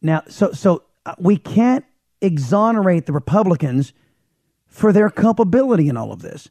Now, 0.00 0.22
so, 0.28 0.52
so 0.52 0.84
uh, 1.06 1.14
we 1.18 1.36
can't 1.36 1.84
exonerate 2.22 3.06
the 3.06 3.12
Republicans 3.12 3.92
for 4.66 4.92
their 4.92 5.10
culpability 5.10 5.88
in 5.88 5.96
all 5.96 6.12
of 6.12 6.22
this. 6.22 6.48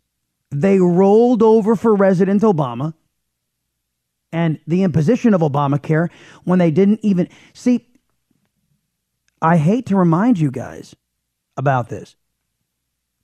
They 0.51 0.79
rolled 0.79 1.41
over 1.41 1.75
for 1.75 1.95
President 1.97 2.41
Obama 2.43 2.93
and 4.31 4.59
the 4.67 4.83
imposition 4.83 5.33
of 5.33 5.41
Obamacare 5.41 6.09
when 6.43 6.59
they 6.59 6.71
didn't 6.71 6.99
even 7.03 7.29
see. 7.53 7.87
I 9.41 9.57
hate 9.57 9.87
to 9.87 9.95
remind 9.95 10.39
you 10.39 10.51
guys 10.51 10.95
about 11.57 11.89
this, 11.89 12.15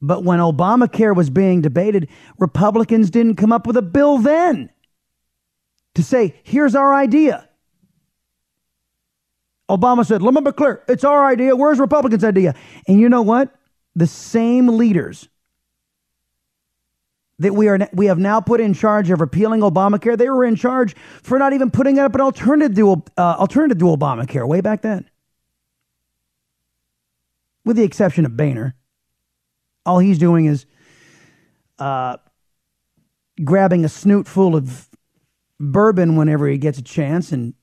but 0.01 0.24
when 0.24 0.39
Obamacare 0.39 1.16
was 1.16 1.30
being 1.30 1.62
debated, 1.62 2.10
Republicans 2.39 3.10
didn't 3.10 3.36
come 3.36 3.51
up 3.51 3.68
with 3.68 3.77
a 3.77 3.82
bill 3.82 4.18
then 4.18 4.70
to 5.96 6.04
say, 6.04 6.39
here's 6.44 6.75
our 6.75 6.94
idea. 6.94 7.47
Obama 9.70 10.06
said, 10.06 10.22
let 10.22 10.34
me 10.34 10.42
be 10.42 10.52
clear, 10.52 10.84
it's 10.88 11.04
our 11.04 11.26
idea. 11.26 11.56
Where's 11.56 11.80
Republicans' 11.80 12.24
idea? 12.24 12.56
And 12.88 13.00
you 13.00 13.10
know 13.10 13.22
what? 13.22 13.54
The 13.96 14.08
same 14.08 14.68
leaders 14.68 15.28
that 17.40 17.54
we 17.54 17.68
are 17.68 17.78
we 17.94 18.08
have 18.08 18.18
now 18.18 18.42
put 18.42 18.60
in 18.60 18.74
charge 18.74 19.10
of 19.10 19.22
repealing 19.22 19.62
Obamacare, 19.62 20.18
they 20.18 20.30
were 20.30 20.44
in 20.44 20.56
charge 20.56 20.96
for 21.22 21.38
not 21.38 21.54
even 21.54 21.70
putting 21.70 22.00
up 22.00 22.16
an 22.16 22.22
alternative 22.22 22.76
to 22.76 23.04
uh, 23.18 23.22
alternative 23.38 23.78
to 23.80 23.86
Obamacare 23.86 24.48
way 24.48 24.62
back 24.62 24.82
then. 24.82 25.10
With 27.64 27.76
the 27.76 27.84
exception 27.84 28.26
of 28.26 28.36
Boehner, 28.36 28.76
all 29.86 30.00
he's 30.00 30.18
doing 30.18 30.46
is 30.46 30.66
uh, 31.78 32.18
grabbing 33.44 33.86
a 33.86 33.90
snoot 33.90 34.28
full 34.28 34.56
of 34.56 34.90
bourbon 35.60 36.16
whenever 36.16 36.48
he 36.48 36.58
gets 36.58 36.78
a 36.78 36.84
chance 36.84 37.32
and 37.32 37.54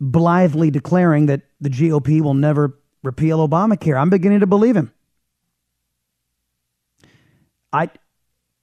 blithely 0.00 0.70
declaring 0.70 1.26
that 1.26 1.42
the 1.60 1.68
GOP 1.68 2.20
will 2.20 2.34
never 2.34 2.78
repeal 3.02 3.46
Obamacare. 3.46 4.00
I'm 4.00 4.10
beginning 4.10 4.40
to 4.40 4.46
believe 4.46 4.76
him. 4.76 4.92
I 7.72 7.90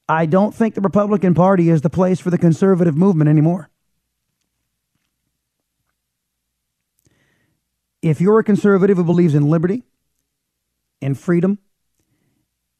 I 0.09 0.25
don't 0.25 0.55
think 0.55 0.73
the 0.73 0.81
Republican 0.81 1.33
Party 1.33 1.69
is 1.69 1.81
the 1.81 1.89
place 1.89 2.19
for 2.19 2.29
the 2.29 2.37
conservative 2.37 2.95
movement 2.95 3.29
anymore. 3.29 3.69
If 8.01 8.21
you're 8.21 8.39
a 8.39 8.43
conservative 8.43 8.97
who 8.97 9.03
believes 9.03 9.35
in 9.35 9.49
liberty, 9.49 9.83
in 11.01 11.13
freedom, 11.13 11.59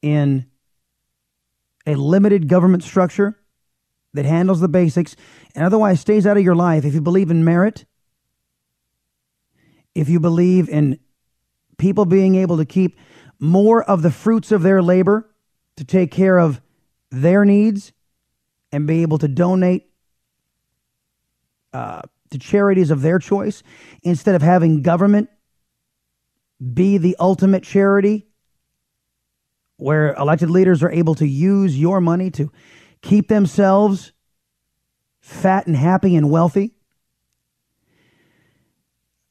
in 0.01 0.45
a 1.85 1.95
limited 1.95 2.47
government 2.47 2.83
structure 2.83 3.37
that 4.13 4.25
handles 4.25 4.61
the 4.61 4.69
basics 4.69 5.15
and 5.53 5.65
otherwise 5.65 5.99
stays 5.99 6.25
out 6.25 6.37
of 6.37 6.43
your 6.43 6.55
life, 6.55 6.85
if 6.85 6.93
you 6.93 7.01
believe 7.01 7.29
in 7.29 7.43
merit, 7.43 7.85
if 9.97 10.09
you 10.09 10.19
believe 10.19 10.69
in 10.69 10.99
people 11.77 12.05
being 12.05 12.35
able 12.35 12.57
to 12.57 12.65
keep 12.65 12.99
more 13.39 13.83
of 13.83 14.03
the 14.03 14.11
fruits 14.11 14.51
of 14.51 14.61
their 14.61 14.81
labor 14.81 15.27
to 15.75 15.83
take 15.83 16.11
care 16.11 16.37
of 16.37 16.61
their 17.09 17.43
needs 17.43 17.91
and 18.71 18.85
be 18.85 19.01
able 19.01 19.17
to 19.17 19.27
donate 19.27 19.89
uh, 21.73 22.01
to 22.29 22.37
charities 22.37 22.91
of 22.91 23.01
their 23.01 23.17
choice 23.17 23.63
instead 24.03 24.35
of 24.35 24.41
having 24.41 24.83
government 24.83 25.29
be 26.73 26.97
the 26.99 27.15
ultimate 27.19 27.63
charity 27.63 28.27
where 29.77 30.13
elected 30.13 30.49
leaders 30.49 30.83
are 30.83 30.91
able 30.91 31.15
to 31.15 31.27
use 31.27 31.77
your 31.77 32.01
money 32.01 32.29
to 32.29 32.51
keep 33.01 33.27
themselves 33.27 34.11
fat 35.21 35.65
and 35.65 35.75
happy 35.75 36.15
and 36.15 36.29
wealthy. 36.29 36.73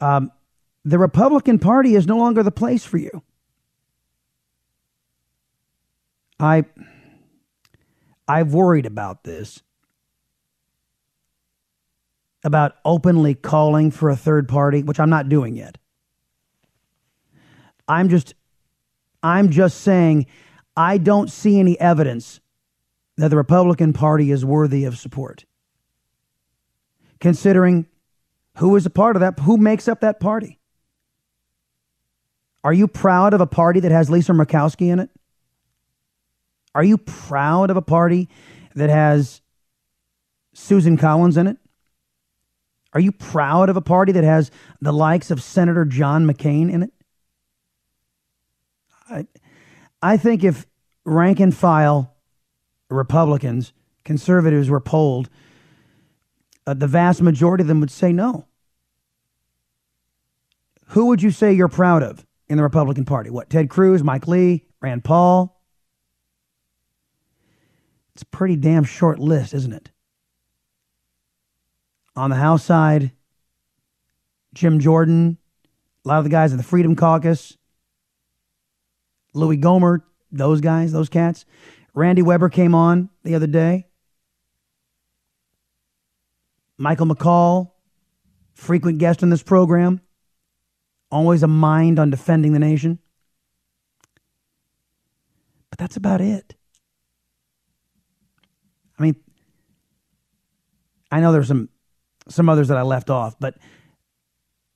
Um, 0.00 0.30
the 0.86 1.00
Republican 1.00 1.58
Party 1.58 1.96
is 1.96 2.06
no 2.06 2.16
longer 2.16 2.44
the 2.44 2.52
place 2.52 2.84
for 2.84 2.96
you. 2.96 3.24
I 6.38 6.64
I've 8.28 8.54
worried 8.54 8.86
about 8.86 9.24
this. 9.24 9.62
About 12.44 12.74
openly 12.84 13.34
calling 13.34 13.90
for 13.90 14.10
a 14.10 14.16
third 14.16 14.48
party, 14.48 14.84
which 14.84 15.00
I'm 15.00 15.10
not 15.10 15.28
doing 15.28 15.56
yet. 15.56 15.76
I'm 17.88 18.08
just 18.08 18.34
I'm 19.24 19.50
just 19.50 19.80
saying 19.80 20.26
I 20.76 20.98
don't 20.98 21.32
see 21.32 21.58
any 21.58 21.78
evidence 21.80 22.38
that 23.16 23.28
the 23.28 23.36
Republican 23.36 23.92
Party 23.92 24.30
is 24.30 24.44
worthy 24.44 24.84
of 24.84 24.96
support. 24.96 25.46
Considering 27.18 27.86
who 28.58 28.76
is 28.76 28.86
a 28.86 28.90
part 28.90 29.16
of 29.16 29.20
that, 29.20 29.40
who 29.40 29.56
makes 29.56 29.88
up 29.88 30.00
that 30.00 30.20
party. 30.20 30.55
Are 32.66 32.72
you 32.72 32.88
proud 32.88 33.32
of 33.32 33.40
a 33.40 33.46
party 33.46 33.78
that 33.78 33.92
has 33.92 34.10
Lisa 34.10 34.32
Murkowski 34.32 34.90
in 34.90 34.98
it? 34.98 35.08
Are 36.74 36.82
you 36.82 36.98
proud 36.98 37.70
of 37.70 37.76
a 37.76 37.80
party 37.80 38.28
that 38.74 38.90
has 38.90 39.40
Susan 40.52 40.96
Collins 40.96 41.36
in 41.36 41.46
it? 41.46 41.58
Are 42.92 42.98
you 42.98 43.12
proud 43.12 43.68
of 43.68 43.76
a 43.76 43.80
party 43.80 44.10
that 44.10 44.24
has 44.24 44.50
the 44.80 44.92
likes 44.92 45.30
of 45.30 45.40
Senator 45.40 45.84
John 45.84 46.26
McCain 46.26 46.68
in 46.68 46.82
it? 46.82 46.92
I, 49.08 49.28
I 50.02 50.16
think 50.16 50.42
if 50.42 50.66
rank 51.04 51.38
and 51.38 51.56
file 51.56 52.16
Republicans, 52.90 53.72
conservatives 54.04 54.68
were 54.68 54.80
polled, 54.80 55.30
uh, 56.66 56.74
the 56.74 56.88
vast 56.88 57.22
majority 57.22 57.62
of 57.62 57.68
them 57.68 57.78
would 57.78 57.92
say 57.92 58.12
no. 58.12 58.48
Who 60.86 61.06
would 61.06 61.22
you 61.22 61.30
say 61.30 61.52
you're 61.52 61.68
proud 61.68 62.02
of 62.02 62.25
in 62.48 62.56
the 62.56 62.62
Republican 62.62 63.04
Party? 63.04 63.30
What, 63.30 63.50
Ted 63.50 63.68
Cruz, 63.68 64.02
Mike 64.02 64.28
Lee, 64.28 64.64
Rand 64.80 65.04
Paul? 65.04 65.60
It's 68.14 68.22
a 68.22 68.26
pretty 68.26 68.56
damn 68.56 68.84
short 68.84 69.18
list, 69.18 69.52
isn't 69.52 69.72
it? 69.72 69.90
On 72.14 72.30
the 72.30 72.36
House 72.36 72.64
side, 72.64 73.12
Jim 74.54 74.80
Jordan, 74.80 75.36
a 76.04 76.08
lot 76.08 76.18
of 76.18 76.24
the 76.24 76.30
guys 76.30 76.50
in 76.52 76.56
the 76.56 76.64
Freedom 76.64 76.96
Caucus, 76.96 77.58
Louis 79.34 79.58
Gohmert, 79.58 80.00
those 80.32 80.62
guys, 80.62 80.92
those 80.92 81.10
cats. 81.10 81.44
Randy 81.92 82.22
Weber 82.22 82.48
came 82.48 82.74
on 82.74 83.10
the 83.22 83.34
other 83.34 83.46
day. 83.46 83.86
Michael 86.78 87.06
McCaul, 87.06 87.72
frequent 88.54 88.98
guest 88.98 89.22
on 89.22 89.28
this 89.28 89.42
program, 89.42 90.00
always 91.10 91.42
a 91.42 91.48
mind 91.48 91.98
on 91.98 92.10
defending 92.10 92.52
the 92.52 92.58
nation. 92.58 92.98
But 95.70 95.78
that's 95.78 95.96
about 95.96 96.20
it. 96.20 96.54
I 98.98 99.02
mean, 99.02 99.16
I 101.10 101.20
know 101.20 101.32
there's 101.32 101.48
some 101.48 101.68
some 102.28 102.48
others 102.48 102.68
that 102.68 102.78
I 102.78 102.82
left 102.82 103.10
off, 103.10 103.38
but 103.38 103.56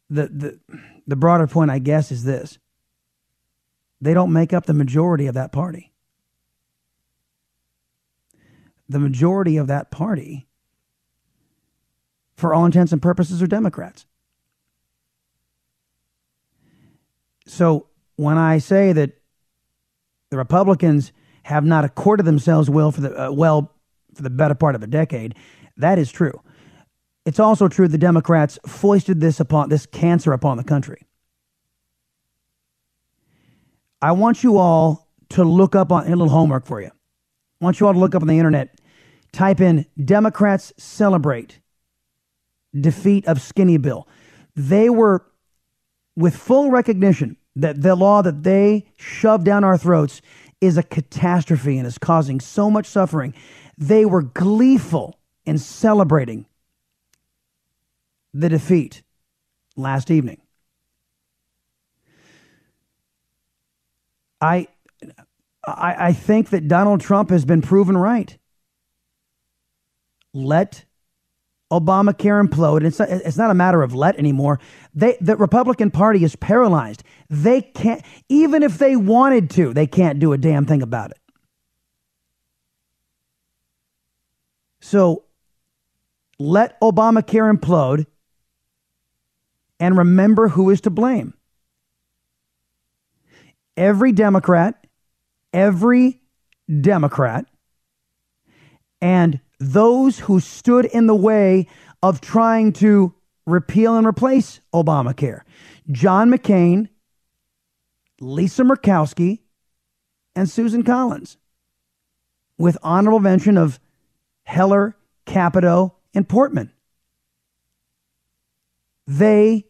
the 0.08 0.28
the 0.28 0.60
the 1.06 1.16
broader 1.16 1.46
point, 1.46 1.70
I 1.70 1.78
guess, 1.78 2.12
is 2.12 2.24
this: 2.24 2.58
they 4.00 4.14
don't 4.14 4.32
make 4.32 4.52
up 4.52 4.66
the 4.66 4.74
majority 4.74 5.26
of 5.26 5.34
that 5.34 5.52
party. 5.52 5.92
The 8.88 8.98
majority 8.98 9.56
of 9.56 9.68
that 9.68 9.90
party, 9.90 10.48
for 12.34 12.52
all 12.52 12.64
intents 12.64 12.92
and 12.92 13.00
purposes, 13.00 13.40
are 13.40 13.46
Democrats. 13.46 14.04
So 17.50 17.88
when 18.16 18.38
I 18.38 18.58
say 18.58 18.92
that 18.92 19.12
the 20.30 20.36
Republicans 20.36 21.12
have 21.42 21.64
not 21.64 21.84
accorded 21.84 22.24
themselves 22.24 22.70
well 22.70 22.92
for 22.92 23.00
the 23.00 23.28
uh, 23.28 23.32
well 23.32 23.74
for 24.14 24.22
the 24.22 24.30
better 24.30 24.54
part 24.54 24.74
of 24.74 24.82
a 24.82 24.86
decade. 24.86 25.34
That 25.76 25.98
is 25.98 26.10
true. 26.10 26.40
It's 27.26 27.38
also 27.38 27.68
true 27.68 27.88
the 27.88 27.98
Democrats 27.98 28.58
foisted 28.66 29.20
this 29.20 29.40
upon 29.40 29.68
this 29.68 29.86
cancer 29.86 30.32
upon 30.32 30.56
the 30.56 30.64
country. 30.64 31.02
I 34.02 34.12
want 34.12 34.42
you 34.42 34.56
all 34.58 35.08
to 35.30 35.44
look 35.44 35.74
up 35.74 35.92
on 35.92 36.06
a 36.06 36.10
little 36.10 36.28
homework 36.28 36.66
for 36.66 36.80
you. 36.80 36.88
I 36.88 37.64
want 37.64 37.78
you 37.78 37.86
all 37.86 37.92
to 37.92 37.98
look 37.98 38.14
up 38.14 38.22
on 38.22 38.28
the 38.28 38.38
internet. 38.38 38.80
Type 39.32 39.60
in 39.60 39.86
Democrats 40.02 40.72
celebrate 40.76 41.60
defeat 42.78 43.26
of 43.26 43.40
Skinny 43.40 43.76
Bill. 43.76 44.08
They 44.56 44.88
were 44.90 45.24
with 46.16 46.36
full 46.36 46.70
recognition 46.70 47.36
that 47.56 47.82
the 47.82 47.94
law 47.94 48.22
that 48.22 48.42
they 48.42 48.86
shoved 48.96 49.44
down 49.44 49.64
our 49.64 49.76
throats 49.76 50.22
is 50.60 50.76
a 50.76 50.82
catastrophe 50.82 51.78
and 51.78 51.86
is 51.86 51.98
causing 51.98 52.38
so 52.40 52.70
much 52.70 52.86
suffering 52.86 53.34
they 53.80 54.04
were 54.04 54.22
gleeful 54.22 55.18
in 55.46 55.56
celebrating 55.56 56.44
the 58.34 58.48
defeat 58.48 59.02
last 59.74 60.10
evening. 60.10 60.40
I, 64.40 64.68
I, 65.66 65.96
I 65.98 66.12
think 66.12 66.50
that 66.50 66.68
Donald 66.68 67.00
Trump 67.00 67.30
has 67.30 67.44
been 67.44 67.62
proven 67.62 67.96
right. 67.96 68.36
Let 70.32 70.84
Obamacare 71.70 72.44
implode. 72.46 72.78
And 72.78 72.86
it's 72.86 72.98
not, 72.98 73.08
it's 73.08 73.36
not 73.36 73.50
a 73.50 73.54
matter 73.54 73.82
of 73.82 73.94
let 73.94 74.16
anymore. 74.16 74.58
They, 74.94 75.16
the 75.20 75.36
Republican 75.36 75.90
Party 75.90 76.24
is 76.24 76.34
paralyzed. 76.36 77.02
They 77.28 77.62
can't, 77.62 78.02
even 78.28 78.62
if 78.62 78.78
they 78.78 78.96
wanted 78.96 79.50
to, 79.50 79.72
they 79.72 79.86
can't 79.86 80.18
do 80.18 80.32
a 80.32 80.38
damn 80.38 80.66
thing 80.66 80.82
about 80.82 81.12
it. 81.12 81.18
So 84.80 85.24
let 86.38 86.80
Obamacare 86.80 87.54
implode 87.54 88.06
and 89.78 89.96
remember 89.96 90.48
who 90.48 90.70
is 90.70 90.80
to 90.82 90.90
blame. 90.90 91.34
Every 93.76 94.12
Democrat, 94.12 94.86
every 95.52 96.20
Democrat, 96.80 97.46
and 99.00 99.40
those 99.60 100.18
who 100.18 100.40
stood 100.40 100.86
in 100.86 101.06
the 101.06 101.14
way 101.14 101.68
of 102.02 102.20
trying 102.20 102.72
to 102.72 103.14
repeal 103.46 103.96
and 103.96 104.06
replace 104.06 104.60
Obamacare 104.74 105.42
John 105.90 106.30
McCain, 106.30 106.88
Lisa 108.20 108.62
Murkowski, 108.62 109.40
and 110.34 110.48
Susan 110.48 110.82
Collins, 110.82 111.36
with 112.58 112.78
honorable 112.82 113.20
mention 113.20 113.58
of 113.58 113.78
Heller, 114.44 114.96
Capito, 115.26 115.96
and 116.14 116.28
Portman. 116.28 116.72
They 119.06 119.66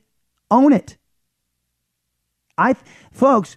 own 0.51 0.73
it. 0.73 0.97
I 2.57 2.77
folks, 3.13 3.57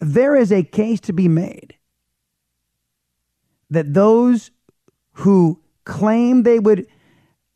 there 0.00 0.34
is 0.34 0.50
a 0.50 0.62
case 0.62 1.00
to 1.00 1.12
be 1.12 1.28
made 1.28 1.76
that 3.70 3.94
those 3.94 4.50
who 5.20 5.60
claim 5.84 6.42
they 6.42 6.58
would 6.58 6.86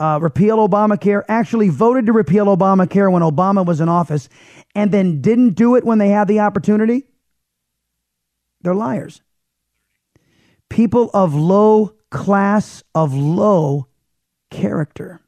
uh, 0.01 0.19
repeal 0.21 0.57
Obamacare 0.69 1.23
actually 1.29 1.69
voted 1.69 2.07
to 2.07 2.13
repeal 2.13 2.47
Obamacare 2.47 3.11
when 3.11 3.23
Obama 3.23 3.65
was 3.65 3.81
in 3.81 3.89
office 3.89 4.29
and 4.75 4.93
then 4.93 5.21
didn't 5.21 5.51
do 5.51 5.77
it 5.77 5.85
when 5.85 5.99
they 5.99 6.09
had 6.09 6.29
the 6.29 6.41
opportunity. 6.41 7.05
They're 8.61 8.75
liars. 8.75 9.23
People 10.69 11.11
of 11.15 11.35
low 11.35 11.95
class 12.11 12.83
of 12.95 13.15
low 13.15 13.87
character. 14.51 15.21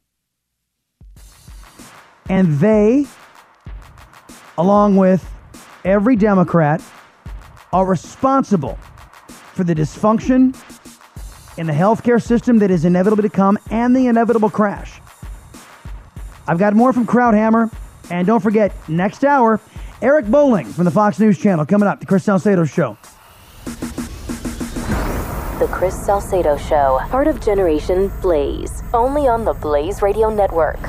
And 2.29 2.59
they, 2.59 3.05
along 4.57 4.97
with 4.97 5.27
every 5.85 6.15
Democrat, 6.15 6.83
are 7.71 7.85
responsible 7.85 8.77
for 9.53 9.63
the 9.63 9.73
dysfunction 9.73 10.55
in 11.57 11.67
the 11.67 11.73
healthcare 11.73 12.21
system 12.21 12.59
that 12.59 12.71
is 12.71 12.85
inevitable 12.85 13.23
to 13.23 13.29
come 13.29 13.57
and 13.71 13.95
the 13.95 14.07
inevitable 14.07 14.49
crash. 14.49 15.01
I've 16.47 16.57
got 16.59 16.73
more 16.73 16.93
from 16.93 17.05
Krauthammer. 17.05 17.71
And 18.09 18.25
don't 18.25 18.39
forget, 18.41 18.73
next 18.87 19.25
hour, 19.25 19.59
Eric 20.01 20.27
Bolling 20.27 20.67
from 20.67 20.85
the 20.85 20.91
Fox 20.91 21.19
News 21.19 21.37
Channel 21.37 21.65
coming 21.65 21.89
up, 21.89 21.99
the 21.99 22.05
Chris 22.05 22.23
Salcedo 22.23 22.63
Show. 22.63 22.97
The 25.59 25.67
Chris 25.71 25.95
Salcedo 26.05 26.55
Show, 26.55 26.99
part 27.09 27.27
of 27.27 27.41
Generation 27.41 28.11
Blaze, 28.21 28.83
only 28.93 29.27
on 29.27 29.43
the 29.43 29.53
Blaze 29.53 30.01
Radio 30.01 30.29
Network. 30.29 30.79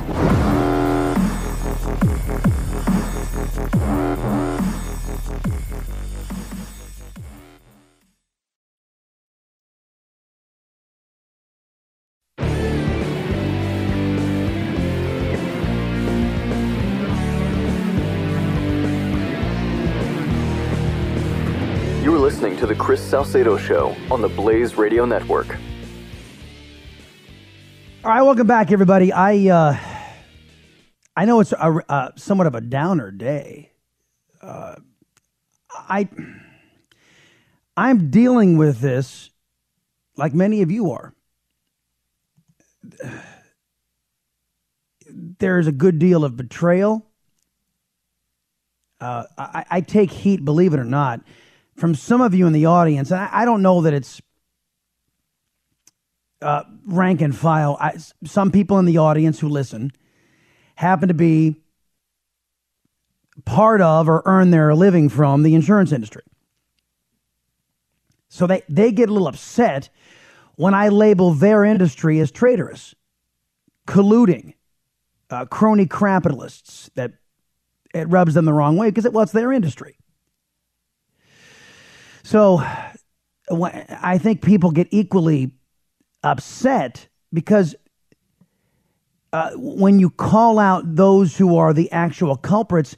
Salcedo 23.09 23.57
Show 23.57 23.95
on 24.11 24.21
the 24.21 24.29
Blaze 24.29 24.75
Radio 24.75 25.03
Network. 25.03 25.47
All 28.03 28.11
right, 28.11 28.21
welcome 28.21 28.45
back, 28.45 28.71
everybody. 28.71 29.11
I 29.11 29.49
uh, 29.49 29.77
I 31.15 31.25
know 31.25 31.39
it's 31.39 31.51
a, 31.51 31.81
uh, 31.89 32.11
somewhat 32.17 32.45
of 32.45 32.53
a 32.53 32.61
downer 32.61 33.09
day. 33.09 33.71
Uh, 34.39 34.75
I 35.71 36.07
I'm 37.75 38.11
dealing 38.11 38.59
with 38.59 38.79
this 38.79 39.31
like 40.15 40.35
many 40.35 40.61
of 40.61 40.69
you 40.69 40.91
are. 40.91 41.15
There's 45.09 45.65
a 45.65 45.71
good 45.71 45.97
deal 45.97 46.23
of 46.23 46.37
betrayal. 46.37 47.07
Uh, 49.01 49.23
I, 49.35 49.65
I, 49.71 49.81
take 49.81 50.11
heat, 50.11 50.43
believe 50.43 50.73
it 50.73 50.79
or 50.79 50.83
not, 50.83 51.21
from 51.79 51.95
some 51.95 52.21
of 52.21 52.33
you 52.33 52.45
in 52.45 52.53
the 52.53 52.65
audience. 52.65 53.11
And 53.11 53.19
I, 53.19 53.29
I 53.31 53.45
don't 53.45 53.61
know 53.61 53.81
that 53.81 53.93
it's 53.93 54.21
uh, 56.41 56.63
rank 56.85 57.21
and 57.21 57.35
file. 57.35 57.77
I, 57.79 57.97
some 58.23 58.51
people 58.51 58.79
in 58.79 58.85
the 58.85 58.97
audience 58.97 59.39
who 59.39 59.49
listen 59.49 59.91
happen 60.75 61.07
to 61.07 61.13
be 61.13 61.55
part 63.45 63.81
of 63.81 64.09
or 64.09 64.21
earn 64.25 64.51
their 64.51 64.73
living 64.75 65.09
from 65.09 65.43
the 65.43 65.55
insurance 65.55 65.91
industry. 65.91 66.23
So 68.27 68.47
they, 68.47 68.61
they 68.69 68.91
get 68.91 69.09
a 69.09 69.13
little 69.13 69.27
upset 69.27 69.89
when 70.55 70.73
I 70.73 70.89
label 70.89 71.33
their 71.33 71.63
industry 71.63 72.19
as 72.19 72.31
traitorous, 72.31 72.93
colluding, 73.87 74.53
uh, 75.29 75.45
crony 75.45 75.85
capitalists 75.85 76.89
that 76.95 77.13
it 77.93 78.09
rubs 78.09 78.33
them 78.33 78.45
the 78.45 78.53
wrong 78.53 78.77
way 78.77 78.89
because 78.89 79.05
it 79.05 79.13
was 79.13 79.31
their 79.31 79.51
industry. 79.51 79.98
So 82.29 82.61
I 83.49 84.19
think 84.19 84.43
people 84.43 84.69
get 84.69 84.87
equally 84.91 85.51
upset 86.23 87.07
because 87.33 87.73
uh, 89.33 89.53
when 89.55 89.97
you 89.97 90.11
call 90.11 90.59
out 90.59 90.95
those 90.95 91.35
who 91.35 91.57
are 91.57 91.73
the 91.73 91.91
actual 91.91 92.35
culprits, 92.35 92.95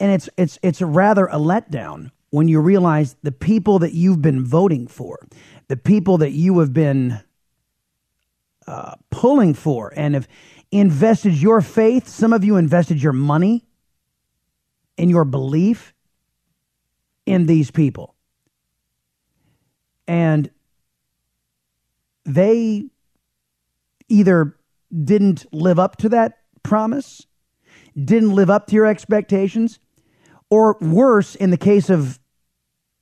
and 0.00 0.10
it's 0.10 0.28
it's 0.36 0.58
it's 0.64 0.82
rather 0.82 1.26
a 1.26 1.36
letdown 1.36 2.10
when 2.30 2.48
you 2.48 2.58
realize 2.58 3.14
the 3.22 3.30
people 3.30 3.78
that 3.78 3.92
you've 3.92 4.20
been 4.20 4.44
voting 4.44 4.88
for, 4.88 5.28
the 5.68 5.76
people 5.76 6.18
that 6.18 6.32
you 6.32 6.58
have 6.58 6.72
been 6.72 7.20
uh, 8.66 8.96
pulling 9.12 9.54
for, 9.54 9.92
and 9.94 10.14
have 10.14 10.26
invested 10.72 11.34
your 11.34 11.60
faith. 11.60 12.08
Some 12.08 12.32
of 12.32 12.42
you 12.42 12.56
invested 12.56 13.00
your 13.00 13.12
money 13.12 13.64
and 14.98 15.08
your 15.08 15.24
belief 15.24 15.94
in 17.26 17.46
these 17.46 17.70
people. 17.70 18.16
And 20.06 20.50
they 22.24 22.86
either 24.08 24.56
didn't 25.04 25.46
live 25.52 25.78
up 25.78 25.96
to 25.96 26.08
that 26.10 26.38
promise, 26.62 27.26
didn't 27.94 28.34
live 28.34 28.50
up 28.50 28.66
to 28.68 28.74
your 28.74 28.86
expectations, 28.86 29.78
or 30.50 30.76
worse, 30.80 31.34
in 31.34 31.50
the 31.50 31.56
case 31.56 31.88
of 31.88 32.18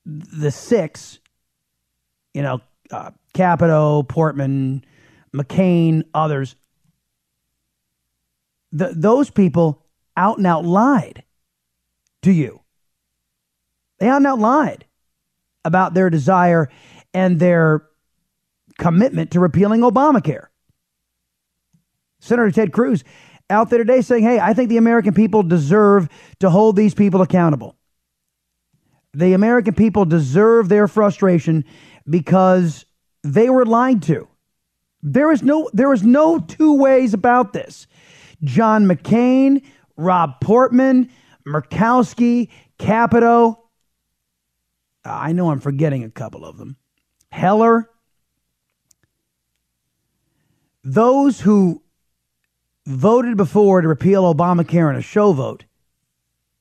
the 0.06 0.50
six, 0.50 1.18
you 2.32 2.42
know, 2.42 2.60
uh, 2.90 3.10
Capito, 3.34 4.02
Portman, 4.04 4.84
McCain, 5.34 6.04
others, 6.14 6.56
the, 8.72 8.92
those 8.94 9.30
people 9.30 9.84
out 10.16 10.38
and 10.38 10.46
out 10.46 10.64
lied 10.64 11.24
to 12.22 12.30
you. 12.30 12.60
They 13.98 14.08
out 14.08 14.18
and 14.18 14.26
out 14.26 14.38
lied 14.38 14.84
about 15.64 15.94
their 15.94 16.10
desire 16.10 16.68
and 17.12 17.38
their 17.38 17.86
commitment 18.78 19.32
to 19.32 19.40
repealing 19.40 19.80
Obamacare. 19.80 20.46
Senator 22.20 22.50
Ted 22.50 22.72
Cruz 22.72 23.04
out 23.48 23.70
there 23.70 23.78
today 23.78 24.00
saying, 24.00 24.22
hey, 24.22 24.38
I 24.38 24.54
think 24.54 24.68
the 24.68 24.76
American 24.76 25.14
people 25.14 25.42
deserve 25.42 26.08
to 26.38 26.50
hold 26.50 26.76
these 26.76 26.94
people 26.94 27.22
accountable. 27.22 27.76
The 29.12 29.32
American 29.32 29.74
people 29.74 30.04
deserve 30.04 30.68
their 30.68 30.86
frustration 30.86 31.64
because 32.08 32.84
they 33.24 33.50
were 33.50 33.66
lied 33.66 34.02
to. 34.02 34.28
There 35.02 35.32
is 35.32 35.42
no 35.42 35.68
there 35.72 35.92
is 35.92 36.02
no 36.02 36.38
two 36.38 36.74
ways 36.76 37.14
about 37.14 37.52
this. 37.52 37.86
John 38.44 38.86
McCain, 38.86 39.64
Rob 39.96 40.40
Portman, 40.40 41.10
Murkowski, 41.46 42.48
Capito. 42.78 43.69
I 45.04 45.32
know 45.32 45.50
I'm 45.50 45.60
forgetting 45.60 46.04
a 46.04 46.10
couple 46.10 46.44
of 46.44 46.58
them. 46.58 46.76
Heller. 47.30 47.88
Those 50.82 51.40
who 51.40 51.82
voted 52.86 53.36
before 53.36 53.80
to 53.80 53.88
repeal 53.88 54.32
Obamacare 54.32 54.90
in 54.90 54.96
a 54.96 55.02
show 55.02 55.32
vote 55.32 55.64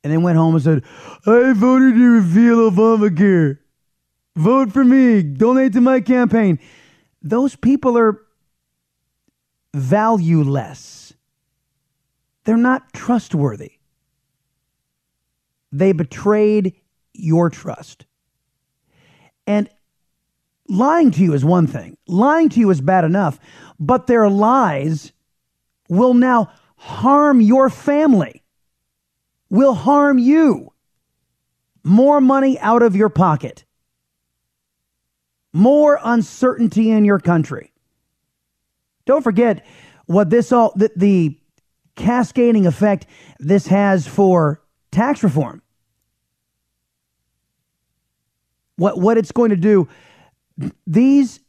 and 0.03 0.13
then 0.13 0.21
went 0.21 0.37
home 0.37 0.55
and 0.55 0.63
said, 0.63 0.83
I 1.25 1.53
voted 1.53 1.95
to 1.95 2.21
repeal 2.21 2.71
Obamacare. 2.71 3.59
Vote 4.35 4.71
for 4.71 4.83
me. 4.83 5.21
Donate 5.21 5.73
to 5.73 5.81
my 5.81 5.99
campaign. 5.99 6.59
Those 7.21 7.55
people 7.55 7.97
are 7.97 8.21
valueless. 9.73 11.13
They're 12.45 12.57
not 12.57 12.93
trustworthy. 12.93 13.73
They 15.71 15.91
betrayed 15.91 16.75
your 17.13 17.49
trust. 17.49 18.05
And 19.49 19.67
lying 20.67 21.09
to 21.09 21.23
you 21.23 21.33
is 21.33 21.43
one 21.43 21.65
thing, 21.65 21.97
lying 22.07 22.49
to 22.49 22.59
you 22.59 22.69
is 22.69 22.81
bad 22.81 23.03
enough, 23.03 23.39
but 23.79 24.05
their 24.05 24.29
lies 24.29 25.11
will 25.89 26.13
now 26.13 26.51
harm 26.75 27.41
your 27.41 27.71
family, 27.71 28.43
will 29.49 29.73
harm 29.73 30.19
you. 30.19 30.71
More 31.83 32.21
money 32.21 32.59
out 32.59 32.83
of 32.83 32.95
your 32.95 33.09
pocket, 33.09 33.65
more 35.51 35.99
uncertainty 36.03 36.91
in 36.91 37.03
your 37.03 37.19
country. 37.19 37.73
Don't 39.05 39.23
forget 39.23 39.65
what 40.05 40.29
this 40.29 40.51
all, 40.51 40.73
the, 40.75 40.91
the 40.95 41.39
cascading 41.95 42.67
effect 42.67 43.07
this 43.39 43.65
has 43.65 44.05
for 44.05 44.61
tax 44.91 45.23
reform. 45.23 45.63
What, 48.79 48.97
what 48.97 49.17
it's 49.17 49.33
going 49.33 49.49
to 49.49 49.57
do, 49.57 49.89
these, 50.87 51.41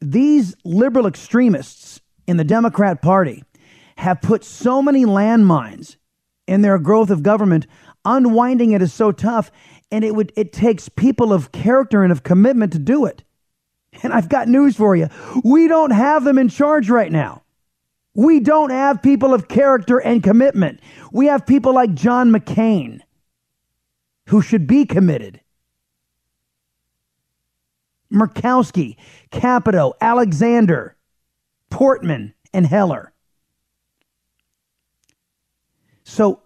these 0.00 0.54
liberal 0.64 1.06
extremists 1.06 2.00
in 2.28 2.36
the 2.36 2.44
Democrat 2.44 3.02
Party 3.02 3.42
have 3.96 4.22
put 4.22 4.44
so 4.44 4.80
many 4.80 5.04
landmines 5.04 5.96
in 6.46 6.62
their 6.62 6.78
growth 6.78 7.10
of 7.10 7.24
government. 7.24 7.66
Unwinding 8.04 8.70
it 8.70 8.82
is 8.82 8.92
so 8.92 9.10
tough, 9.10 9.50
and 9.90 10.04
it 10.04 10.14
would 10.14 10.32
it 10.36 10.52
takes 10.52 10.88
people 10.88 11.32
of 11.32 11.50
character 11.50 12.04
and 12.04 12.12
of 12.12 12.22
commitment 12.22 12.72
to 12.72 12.78
do 12.78 13.04
it. 13.04 13.24
And 14.04 14.12
I've 14.12 14.28
got 14.28 14.46
news 14.46 14.76
for 14.76 14.94
you. 14.94 15.08
We 15.42 15.66
don't 15.66 15.90
have 15.90 16.22
them 16.22 16.38
in 16.38 16.48
charge 16.48 16.88
right 16.88 17.10
now. 17.10 17.42
We 18.14 18.38
don't 18.38 18.70
have 18.70 19.02
people 19.02 19.34
of 19.34 19.48
character 19.48 20.00
and 20.00 20.22
commitment. 20.22 20.80
We 21.10 21.26
have 21.26 21.46
people 21.46 21.74
like 21.74 21.94
John 21.94 22.30
McCain 22.30 23.00
who 24.28 24.40
should 24.40 24.68
be 24.68 24.86
committed. 24.86 25.40
Murkowski, 28.16 28.96
Capito, 29.30 29.94
Alexander, 30.00 30.96
Portman, 31.70 32.34
and 32.52 32.66
Heller. 32.66 33.12
So, 36.04 36.40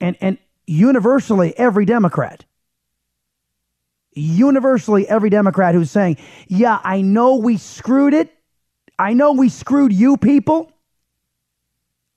and, 0.00 0.16
and 0.20 0.38
universally, 0.66 1.56
every 1.58 1.84
Democrat, 1.84 2.44
universally, 4.12 5.08
every 5.08 5.30
Democrat 5.30 5.74
who's 5.74 5.90
saying, 5.90 6.16
yeah, 6.48 6.80
I 6.82 7.02
know 7.02 7.36
we 7.36 7.56
screwed 7.56 8.14
it. 8.14 8.32
I 8.98 9.12
know 9.12 9.32
we 9.32 9.48
screwed 9.48 9.92
you 9.92 10.16
people. 10.16 10.72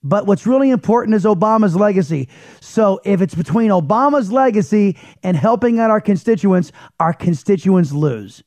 But 0.04 0.28
what's 0.28 0.46
really 0.46 0.70
important 0.70 1.16
is 1.16 1.24
Obama's 1.24 1.76
legacy. 1.76 2.28
So 2.60 3.00
if 3.06 3.22
it's 3.22 3.36
between 3.36 3.70
Obama's 3.72 4.32
legacy 4.32 4.98
and 5.24 5.38
helping 5.38 5.80
out 5.80 5.90
our 5.90 6.02
constituents, 6.02 6.74
our 7.00 7.14
constituents 7.14 7.94
lose. 7.94 8.44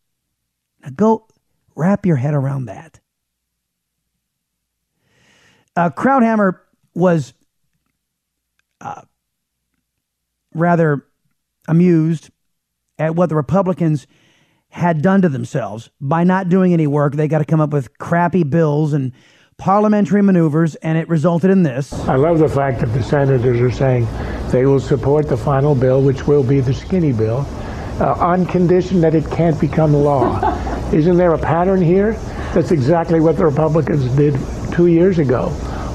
Now 0.87 0.92
go 0.94 1.27
wrap 1.75 2.07
your 2.07 2.16
head 2.16 2.35
around 2.35 2.66
that. 2.66 3.01
Uh, 5.75 5.90
Krauthammer 5.90 6.61
was 6.94 7.35
uh, 8.81 9.03
rather 10.55 11.05
amused 11.68 12.31
at 12.99 13.14
what 13.14 13.29
the 13.29 13.35
Republicans 13.35 14.07
had 14.68 15.03
done 15.03 15.22
to 15.22 15.29
themselves 15.29 15.90
by 16.01 16.25
not 16.25 16.49
doing 16.49 16.72
any 16.72 16.87
work. 16.87 17.14
They 17.14 17.29
got 17.29 17.38
to 17.38 17.44
come 17.44 17.61
up 17.61 17.70
with 17.70 17.99
crappy 17.99 18.44
bills 18.44 18.92
and 18.92 19.12
parliamentary 19.59 20.22
maneuvers, 20.22 20.77
and 20.77 20.96
it 20.96 21.09
resulted 21.09 21.51
in 21.51 21.62
this. 21.62 21.92
I 21.92 22.14
love 22.14 22.38
the 22.38 22.49
fact 22.49 22.81
that 22.81 22.92
the 22.92 23.03
senators 23.03 23.61
are 23.61 23.70
saying 23.70 24.07
they 24.51 24.66
will 24.66 24.81
support 24.81 25.29
the 25.29 25.37
final 25.37 25.75
bill, 25.75 26.03
which 26.03 26.27
will 26.27 26.42
be 26.42 26.61
the 26.61 26.75
skinny 26.75 27.12
bill, 27.12 27.46
uh, 28.01 28.12
on 28.18 28.46
condition 28.46 29.01
that 29.01 29.14
it 29.14 29.31
can't 29.31 29.59
become 29.61 29.92
law. 29.92 30.62
Isn't 30.92 31.16
there 31.16 31.35
a 31.35 31.38
pattern 31.38 31.83
here? 31.83 32.12
That's 32.55 32.70
exactly 32.70 33.20
what 33.20 33.37
the 33.37 33.44
Republicans 33.44 34.05
did 34.16 34.38
two 34.72 34.87
years 34.87 35.18
ago 35.18 35.49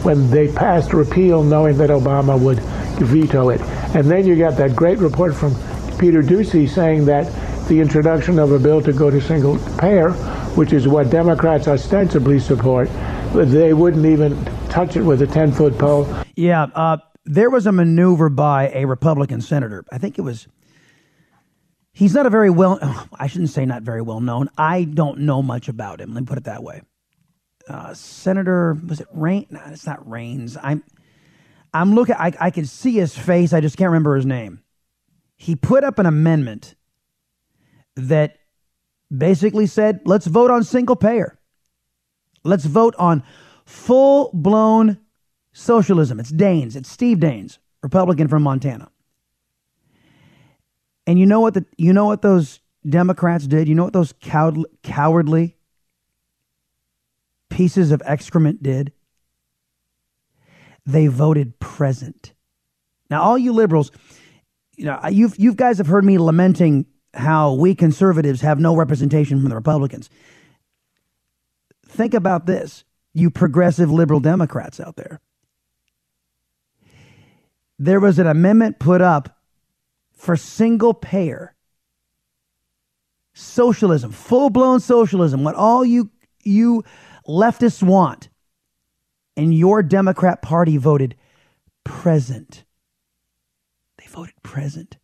when 0.04 0.30
they 0.30 0.52
passed 0.52 0.94
repeal 0.94 1.44
knowing 1.44 1.78
that 1.78 1.90
Obama 1.90 2.40
would 2.40 2.60
veto 3.00 3.50
it. 3.50 3.62
And 3.96 4.10
then 4.10 4.26
you 4.26 4.36
got 4.36 4.58
that 4.58 4.76
great 4.76 5.00
report 5.00 5.34
from 5.36 5.56
Peter 5.98 6.22
Doocy 6.22 6.68
saying 6.68 7.06
that 7.06 7.32
the 7.68 7.80
introduction 7.80 8.40
of 8.40 8.52
a 8.52 8.60
bill 8.60 8.82
to 8.82 8.92
go 8.92 9.10
to 9.10 9.22
single 9.22 9.58
payer, 9.78 10.12
which 10.56 10.74
is 10.74 10.88
what 10.88 11.10
Democrats 11.10 11.68
ostensibly 11.68 12.40
support, 12.40 12.90
they 13.34 13.74
wouldn't 13.74 14.06
even 14.06 14.44
touch 14.70 14.98
it 14.98 15.04
with 15.04 15.22
a 15.22 15.28
10 15.28 15.52
foot 15.52 15.78
pole. 15.78 16.08
Yeah, 16.36 16.64
uh, 16.76 16.98
there 17.26 17.50
was 17.50 17.68
a 17.68 17.72
maneuver 17.72 18.30
by 18.30 18.70
a 18.74 18.86
Republican 18.86 19.42
senator. 19.42 19.86
I 19.92 19.98
think 19.98 20.18
it 20.18 20.22
was. 20.22 20.48
He's 21.94 22.14
not 22.14 22.26
a 22.26 22.30
very 22.30 22.50
well. 22.50 22.80
I 23.20 23.28
shouldn't 23.28 23.50
say 23.50 23.66
not 23.66 23.84
very 23.84 24.02
well 24.02 24.20
known. 24.20 24.50
I 24.58 24.86
don't 24.86 25.20
know 25.20 25.42
much 25.42 25.68
about 25.68 26.02
him. 26.02 26.14
Let 26.14 26.22
me 26.22 26.26
put 26.26 26.38
it 26.38 26.46
that 26.46 26.64
way. 26.64 26.82
Uh, 27.68 27.94
Senator 27.94 28.78
was 28.88 29.02
it 29.02 29.08
Rain? 29.14 29.48
No, 29.50 29.62
it's 29.68 29.86
not 29.86 30.08
Rains. 30.10 30.58
I'm. 30.62 30.84
I'm 31.74 31.94
looking. 31.96 32.16
I, 32.16 32.34
I 32.40 32.52
can 32.52 32.66
see 32.66 32.94
his 32.94 33.18
face. 33.18 33.54
I 33.54 33.62
just 33.62 33.78
can't 33.78 33.90
remember 33.90 34.16
his 34.16 34.26
name. 34.26 34.62
He 35.38 35.56
put 35.56 35.84
up 35.84 36.00
an 36.00 36.06
amendment 36.06 36.76
that 37.96 38.38
basically 39.16 39.68
said, 39.68 40.02
"Let's 40.06 40.26
vote 40.28 40.52
on 40.52 40.64
single 40.64 40.96
payer. 40.96 41.40
Let's 42.44 42.66
vote 42.66 42.96
on 42.98 43.24
full 43.66 44.32
blown 44.34 45.00
socialism. 45.54 46.20
It's 46.20 46.32
Daines. 46.32 46.76
It's 46.76 46.90
Steve 46.90 47.20
Daines, 47.20 47.58
Republican 47.84 48.28
from 48.28 48.44
Montana. 48.44 48.91
And 51.08 51.20
you 51.20 51.26
know 51.26 51.40
what 51.40 51.54
the 51.54 51.66
you 51.78 51.94
know 51.94 52.06
what 52.06 52.22
those 52.22 52.60
Democrats 52.88 53.48
did? 53.48 53.68
You 53.68 53.76
know 53.76 53.84
what 53.84 53.94
those 53.94 54.14
coward, 54.22 54.66
cowardly 54.84 55.56
pieces 57.50 57.92
of 57.92 58.02
excrement 58.06 58.62
did? 58.62 58.94
They 60.86 61.08
voted 61.08 61.60
present. 61.60 62.34
Now, 63.10 63.22
all 63.22 63.38
you 63.38 63.52
liberals, 63.52 63.92
you 64.78 64.86
know, 64.86 65.00
you've 65.10 65.38
you 65.38 65.54
guys 65.54 65.78
have 65.78 65.88
heard 65.88 66.06
me 66.06 66.18
lamenting 66.18 66.86
how 67.14 67.54
we 67.54 67.76
conservatives 67.76 68.42
have 68.42 68.60
no 68.60 68.76
representation 68.76 69.40
from 69.40 69.50
the 69.50 69.56
Republicans. 69.56 70.10
Think 71.88 72.14
about 72.14 72.46
this, 72.46 72.86
you 73.14 73.30
progressive 73.30 73.92
liberal 73.92 74.22
Democrats 74.22 74.80
out 74.80 74.96
there 74.96 75.20
there 77.82 78.00
was 78.00 78.20
an 78.20 78.28
amendment 78.28 78.78
put 78.78 79.02
up 79.02 79.41
for 80.22 80.38
single 80.38 80.94
payer 80.94 81.56
socialism, 83.34 84.12
full 84.12 84.52
blown 84.52 84.80
socialism, 84.80 85.44
what 85.44 85.56
all 85.56 85.84
you 85.84 86.12
you 86.44 86.84
leftists 87.28 87.82
want. 87.82 88.30
And 89.36 89.52
your 89.52 89.82
Democrat 89.82 90.44
Party 90.44 90.78
voted 90.78 91.16
present. 91.84 92.66
They 93.98 94.06
voted 94.08 94.36
present. 94.44 94.98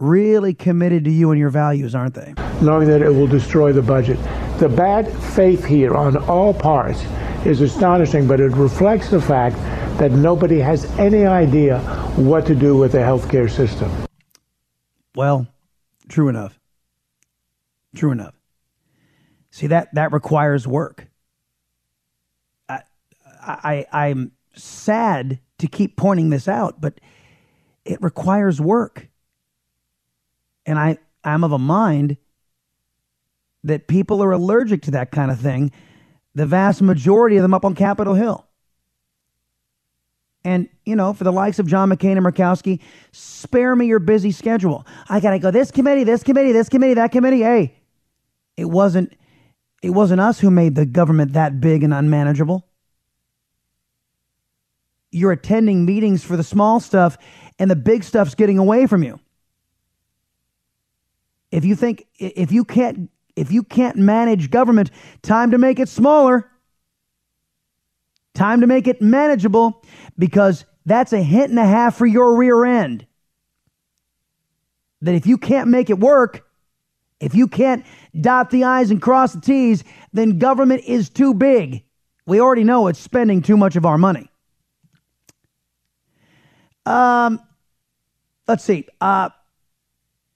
Really 0.00 0.54
committed 0.54 1.04
to 1.04 1.10
you 1.10 1.30
and 1.30 1.38
your 1.38 1.50
values, 1.50 1.94
aren't 1.94 2.14
they? 2.14 2.34
Knowing 2.60 2.88
that 2.88 3.02
it 3.02 3.10
will 3.10 3.26
destroy 3.28 3.72
the 3.72 3.82
budget. 3.82 4.18
The 4.58 4.68
bad 4.68 5.12
faith 5.34 5.64
here 5.64 5.94
on 5.94 6.16
all 6.28 6.52
parts 6.52 7.04
is 7.44 7.60
astonishing, 7.60 8.26
but 8.26 8.40
it 8.40 8.50
reflects 8.52 9.10
the 9.10 9.20
fact 9.20 9.56
that 9.98 10.10
nobody 10.10 10.58
has 10.58 10.86
any 10.98 11.26
idea 11.26 11.78
what 12.16 12.44
to 12.46 12.56
do 12.56 12.76
with 12.76 12.92
the 12.92 12.98
healthcare 12.98 13.48
system. 13.48 14.07
Well, 15.18 15.48
true 16.08 16.28
enough. 16.28 16.60
True 17.96 18.12
enough. 18.12 18.34
See 19.50 19.66
that 19.66 19.92
that 19.96 20.12
requires 20.12 20.64
work. 20.64 21.08
I, 22.68 22.82
I 23.40 23.86
I'm 23.90 24.30
sad 24.54 25.40
to 25.58 25.66
keep 25.66 25.96
pointing 25.96 26.30
this 26.30 26.46
out, 26.46 26.80
but 26.80 27.00
it 27.84 28.00
requires 28.00 28.60
work. 28.60 29.08
And 30.64 30.78
I 30.78 30.98
I'm 31.24 31.42
of 31.42 31.50
a 31.50 31.58
mind 31.58 32.16
that 33.64 33.88
people 33.88 34.22
are 34.22 34.30
allergic 34.30 34.82
to 34.82 34.92
that 34.92 35.10
kind 35.10 35.32
of 35.32 35.40
thing. 35.40 35.72
The 36.36 36.46
vast 36.46 36.80
majority 36.80 37.38
of 37.38 37.42
them 37.42 37.54
up 37.54 37.64
on 37.64 37.74
Capitol 37.74 38.14
Hill. 38.14 38.47
And, 40.48 40.66
you 40.86 40.96
know, 40.96 41.12
for 41.12 41.24
the 41.24 41.30
likes 41.30 41.58
of 41.58 41.66
John 41.66 41.90
McCain 41.90 42.16
and 42.16 42.24
Murkowski, 42.24 42.80
spare 43.12 43.76
me 43.76 43.84
your 43.84 43.98
busy 43.98 44.32
schedule. 44.32 44.86
I 45.06 45.20
got 45.20 45.32
to 45.32 45.38
go 45.38 45.50
this 45.50 45.70
committee, 45.70 46.04
this 46.04 46.22
committee, 46.22 46.52
this 46.52 46.70
committee, 46.70 46.94
that 46.94 47.12
committee. 47.12 47.42
Hey, 47.42 47.76
it 48.56 48.64
wasn't 48.64 49.12
it 49.82 49.90
wasn't 49.90 50.22
us 50.22 50.40
who 50.40 50.50
made 50.50 50.74
the 50.74 50.86
government 50.86 51.34
that 51.34 51.60
big 51.60 51.82
and 51.82 51.92
unmanageable. 51.92 52.66
You're 55.12 55.32
attending 55.32 55.84
meetings 55.84 56.24
for 56.24 56.38
the 56.38 56.42
small 56.42 56.80
stuff 56.80 57.18
and 57.58 57.70
the 57.70 57.76
big 57.76 58.02
stuff's 58.02 58.34
getting 58.34 58.56
away 58.56 58.86
from 58.86 59.02
you. 59.02 59.20
If 61.50 61.66
you 61.66 61.76
think 61.76 62.06
if 62.18 62.52
you 62.52 62.64
can't 62.64 63.10
if 63.36 63.52
you 63.52 63.62
can't 63.62 63.96
manage 63.96 64.50
government, 64.50 64.92
time 65.20 65.50
to 65.50 65.58
make 65.58 65.78
it 65.78 65.90
smaller. 65.90 66.50
Time 68.38 68.60
to 68.60 68.68
make 68.68 68.86
it 68.86 69.02
manageable 69.02 69.82
because 70.18 70.64
that's 70.84 71.12
a 71.12 71.22
hint 71.22 71.50
and 71.50 71.58
a 71.58 71.64
half 71.64 71.96
for 71.96 72.06
your 72.06 72.36
rear 72.36 72.64
end. 72.64 73.06
That 75.02 75.14
if 75.14 75.26
you 75.26 75.38
can't 75.38 75.68
make 75.68 75.90
it 75.90 75.98
work, 75.98 76.44
if 77.20 77.34
you 77.34 77.46
can't 77.46 77.84
dot 78.18 78.50
the 78.50 78.64
I's 78.64 78.90
and 78.90 79.00
cross 79.00 79.32
the 79.32 79.40
T's, 79.40 79.84
then 80.12 80.38
government 80.38 80.84
is 80.84 81.08
too 81.08 81.34
big. 81.34 81.84
We 82.26 82.40
already 82.40 82.64
know 82.64 82.88
it's 82.88 82.98
spending 82.98 83.42
too 83.42 83.56
much 83.56 83.76
of 83.76 83.86
our 83.86 83.98
money. 83.98 84.28
Um, 86.84 87.40
let's 88.46 88.64
see. 88.64 88.86
Uh, 89.00 89.30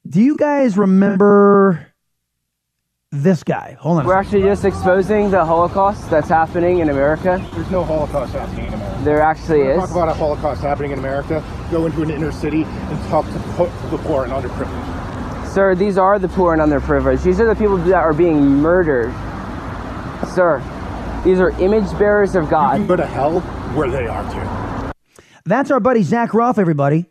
do 0.09 0.21
you 0.21 0.37
guys 0.37 0.77
remember 0.77 1.92
this 3.13 3.45
guy. 3.45 3.77
Hold 3.79 3.99
on. 3.99 4.07
We're 4.07 4.17
actually 4.17 4.43
just 4.43 4.65
exposing 4.65 5.31
the 5.31 5.45
Holocaust 5.45 6.09
that's 6.09 6.31
happening 6.31 6.79
in 6.79 6.89
America. 6.89 7.47
There's 7.53 7.71
no 7.71 7.85
Holocaust 7.85 8.33
happening 8.33 8.67
in 8.67 8.75
America. 8.75 9.05
There 9.05 9.21
actually 9.21 9.61
is. 9.61 9.79
Talk 9.79 9.91
about 9.91 10.09
a 10.09 10.15
Holocaust 10.15 10.63
happening 10.63 10.93
in 10.93 10.99
America. 10.99 11.45
Go 11.71 11.85
into 11.85 12.03
an 12.03 12.11
inner 12.11 12.33
city 12.33 12.65
and 12.65 13.09
talk 13.11 13.27
to 13.27 13.33
the 13.91 13.99
poor 13.99 14.25
and 14.25 14.33
underprivileged. 14.33 15.53
Sir, 15.53 15.75
these 15.75 15.99
are 15.99 16.19
the 16.19 16.29
poor 16.29 16.55
and 16.55 16.63
underprivileged. 16.63 17.23
These 17.23 17.39
are 17.39 17.47
the 17.47 17.55
people 17.55 17.77
that 17.77 17.95
are 17.95 18.15
being 18.15 18.41
murdered. 18.41 19.13
Sir, 20.35 20.63
these 21.23 21.39
are 21.39 21.51
image 21.61 21.91
bearers 21.99 22.35
of 22.35 22.49
God. 22.49 22.81
You 22.81 22.87
can 22.87 22.87
go 22.87 22.97
to 22.97 23.07
hell 23.07 23.41
where 23.75 23.91
they 23.91 24.07
are 24.07 24.25
too. 24.33 24.93
That's 25.45 25.71
our 25.71 25.81
buddy 25.81 26.03
Zach 26.03 26.33
Roth, 26.33 26.59
everybody. 26.59 27.05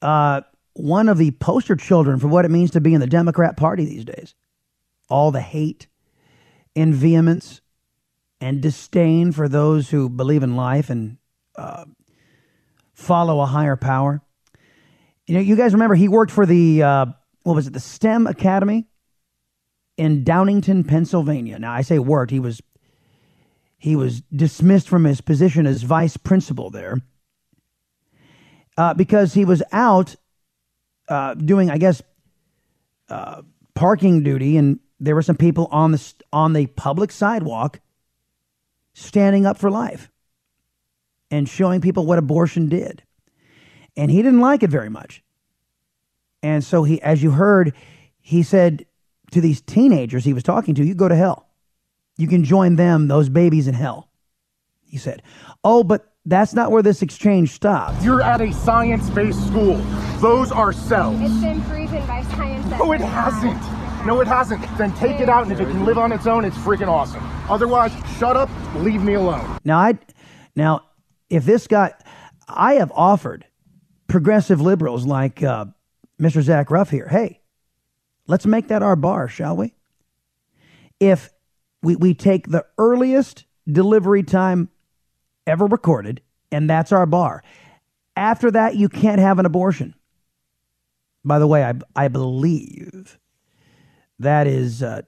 Uh, 0.00 0.40
one 0.72 1.10
of 1.10 1.18
the 1.18 1.32
poster 1.32 1.76
children 1.76 2.18
for 2.18 2.28
what 2.28 2.46
it 2.46 2.50
means 2.50 2.70
to 2.70 2.80
be 2.80 2.94
in 2.94 3.00
the 3.00 3.06
Democrat 3.06 3.58
Party 3.58 3.84
these 3.84 4.04
days 4.04 4.34
all 5.08 5.30
the 5.30 5.40
hate 5.40 5.86
and 6.76 6.94
vehemence 6.94 7.60
and 8.40 8.60
disdain 8.60 9.32
for 9.32 9.48
those 9.48 9.90
who 9.90 10.08
believe 10.08 10.42
in 10.42 10.56
life 10.56 10.90
and 10.90 11.18
uh, 11.56 11.84
follow 12.92 13.40
a 13.40 13.46
higher 13.46 13.76
power. 13.76 14.20
You 15.26 15.34
know, 15.34 15.40
you 15.40 15.56
guys 15.56 15.72
remember 15.72 15.94
he 15.94 16.08
worked 16.08 16.32
for 16.32 16.46
the 16.46 16.82
uh, 16.82 17.06
what 17.42 17.54
was 17.54 17.66
it, 17.66 17.72
the 17.72 17.80
STEM 17.80 18.26
Academy 18.26 18.86
in 19.96 20.24
Downingtown, 20.24 20.86
Pennsylvania. 20.86 21.58
Now 21.58 21.72
I 21.72 21.82
say 21.82 21.98
worked; 21.98 22.30
he 22.30 22.40
was 22.40 22.60
he 23.78 23.96
was 23.96 24.22
dismissed 24.22 24.88
from 24.88 25.04
his 25.04 25.20
position 25.20 25.66
as 25.66 25.82
vice 25.82 26.16
principal 26.16 26.70
there 26.70 27.02
uh, 28.76 28.94
because 28.94 29.34
he 29.34 29.44
was 29.44 29.62
out 29.72 30.16
uh, 31.08 31.34
doing, 31.34 31.70
I 31.70 31.78
guess, 31.78 32.02
uh, 33.08 33.42
parking 33.74 34.22
duty 34.22 34.56
and 34.56 34.80
there 35.00 35.14
were 35.14 35.22
some 35.22 35.36
people 35.36 35.68
on 35.70 35.92
the 35.92 36.14
on 36.32 36.52
the 36.52 36.66
public 36.66 37.10
sidewalk 37.12 37.80
standing 38.94 39.44
up 39.44 39.58
for 39.58 39.70
life 39.70 40.10
and 41.30 41.48
showing 41.48 41.80
people 41.80 42.06
what 42.06 42.18
abortion 42.18 42.68
did. 42.68 43.02
And 43.96 44.10
he 44.10 44.22
didn't 44.22 44.40
like 44.40 44.62
it 44.62 44.70
very 44.70 44.88
much. 44.88 45.22
And 46.42 46.62
so 46.62 46.84
he 46.84 47.00
as 47.02 47.22
you 47.22 47.32
heard, 47.32 47.74
he 48.20 48.42
said 48.42 48.86
to 49.32 49.40
these 49.40 49.60
teenagers 49.60 50.24
he 50.24 50.32
was 50.32 50.42
talking 50.42 50.74
to, 50.76 50.84
you 50.84 50.94
go 50.94 51.08
to 51.08 51.16
hell. 51.16 51.48
You 52.16 52.28
can 52.28 52.44
join 52.44 52.76
them, 52.76 53.08
those 53.08 53.28
babies 53.28 53.66
in 53.66 53.74
hell. 53.74 54.08
He 54.86 54.98
said, 54.98 55.22
"Oh, 55.64 55.82
but 55.82 56.12
that's 56.24 56.54
not 56.54 56.70
where 56.70 56.82
this 56.82 57.02
exchange 57.02 57.50
stops. 57.50 58.04
You're 58.04 58.22
at 58.22 58.40
a 58.40 58.52
science-based 58.52 59.46
school. 59.48 59.76
Those 60.20 60.52
are 60.52 60.72
cells. 60.72 61.20
It's 61.20 61.42
been 61.42 61.60
proven 61.62 62.06
by 62.06 62.22
science. 62.22 62.66
No, 62.70 62.78
oh, 62.80 62.92
it 62.92 63.00
hasn't. 63.00 63.73
No, 64.06 64.20
it 64.20 64.26
hasn't. 64.26 64.62
Then 64.76 64.92
take 64.94 65.20
it 65.20 65.28
out, 65.28 65.44
and 65.44 65.52
if 65.52 65.60
it 65.60 65.66
can 65.66 65.84
live 65.84 65.98
on 65.98 66.12
its 66.12 66.26
own, 66.26 66.44
it's 66.44 66.56
freaking 66.56 66.88
awesome. 66.88 67.22
Otherwise, 67.48 67.92
shut 68.18 68.36
up, 68.36 68.50
leave 68.76 69.02
me 69.02 69.14
alone. 69.14 69.58
Now, 69.64 69.78
I, 69.78 69.98
now, 70.54 70.82
if 71.30 71.44
this 71.44 71.66
guy, 71.66 71.92
I 72.48 72.74
have 72.74 72.92
offered 72.94 73.46
progressive 74.06 74.60
liberals 74.60 75.06
like 75.06 75.42
uh, 75.42 75.66
Mr. 76.20 76.42
Zach 76.42 76.70
Roth 76.70 76.90
here, 76.90 77.08
hey, 77.08 77.40
Let's 78.26 78.46
make 78.46 78.68
that 78.68 78.82
our 78.82 78.96
bar, 78.96 79.28
shall 79.28 79.56
we? 79.56 79.74
If 80.98 81.30
we, 81.82 81.96
we 81.96 82.14
take 82.14 82.48
the 82.48 82.64
earliest 82.78 83.44
delivery 83.70 84.22
time 84.22 84.70
ever 85.46 85.66
recorded, 85.66 86.22
and 86.50 86.68
that's 86.68 86.92
our 86.92 87.06
bar. 87.06 87.42
After 88.16 88.50
that, 88.50 88.76
you 88.76 88.88
can't 88.88 89.20
have 89.20 89.38
an 89.38 89.46
abortion. 89.46 89.94
By 91.24 91.38
the 91.38 91.46
way, 91.46 91.64
I, 91.64 91.74
I 91.94 92.08
believe 92.08 93.18
that 94.18 94.46
is, 94.46 94.82
uh, 94.82 95.02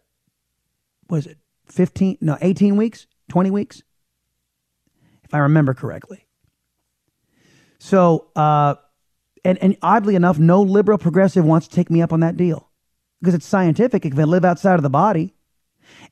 was 1.08 1.26
it 1.26 1.38
15, 1.66 2.18
no, 2.20 2.38
18 2.40 2.76
weeks, 2.76 3.06
20 3.28 3.50
weeks, 3.50 3.82
if 5.24 5.34
I 5.34 5.38
remember 5.38 5.74
correctly. 5.74 6.26
So, 7.78 8.28
uh, 8.34 8.76
and, 9.44 9.58
and 9.58 9.76
oddly 9.82 10.16
enough, 10.16 10.38
no 10.38 10.62
liberal 10.62 10.98
progressive 10.98 11.44
wants 11.44 11.68
to 11.68 11.74
take 11.74 11.90
me 11.90 12.02
up 12.02 12.12
on 12.12 12.20
that 12.20 12.36
deal 12.36 12.68
because 13.20 13.34
it's 13.34 13.46
scientific. 13.46 14.04
It 14.04 14.12
can 14.14 14.28
live 14.28 14.44
outside 14.44 14.74
of 14.74 14.82
the 14.82 14.90
body. 14.90 15.34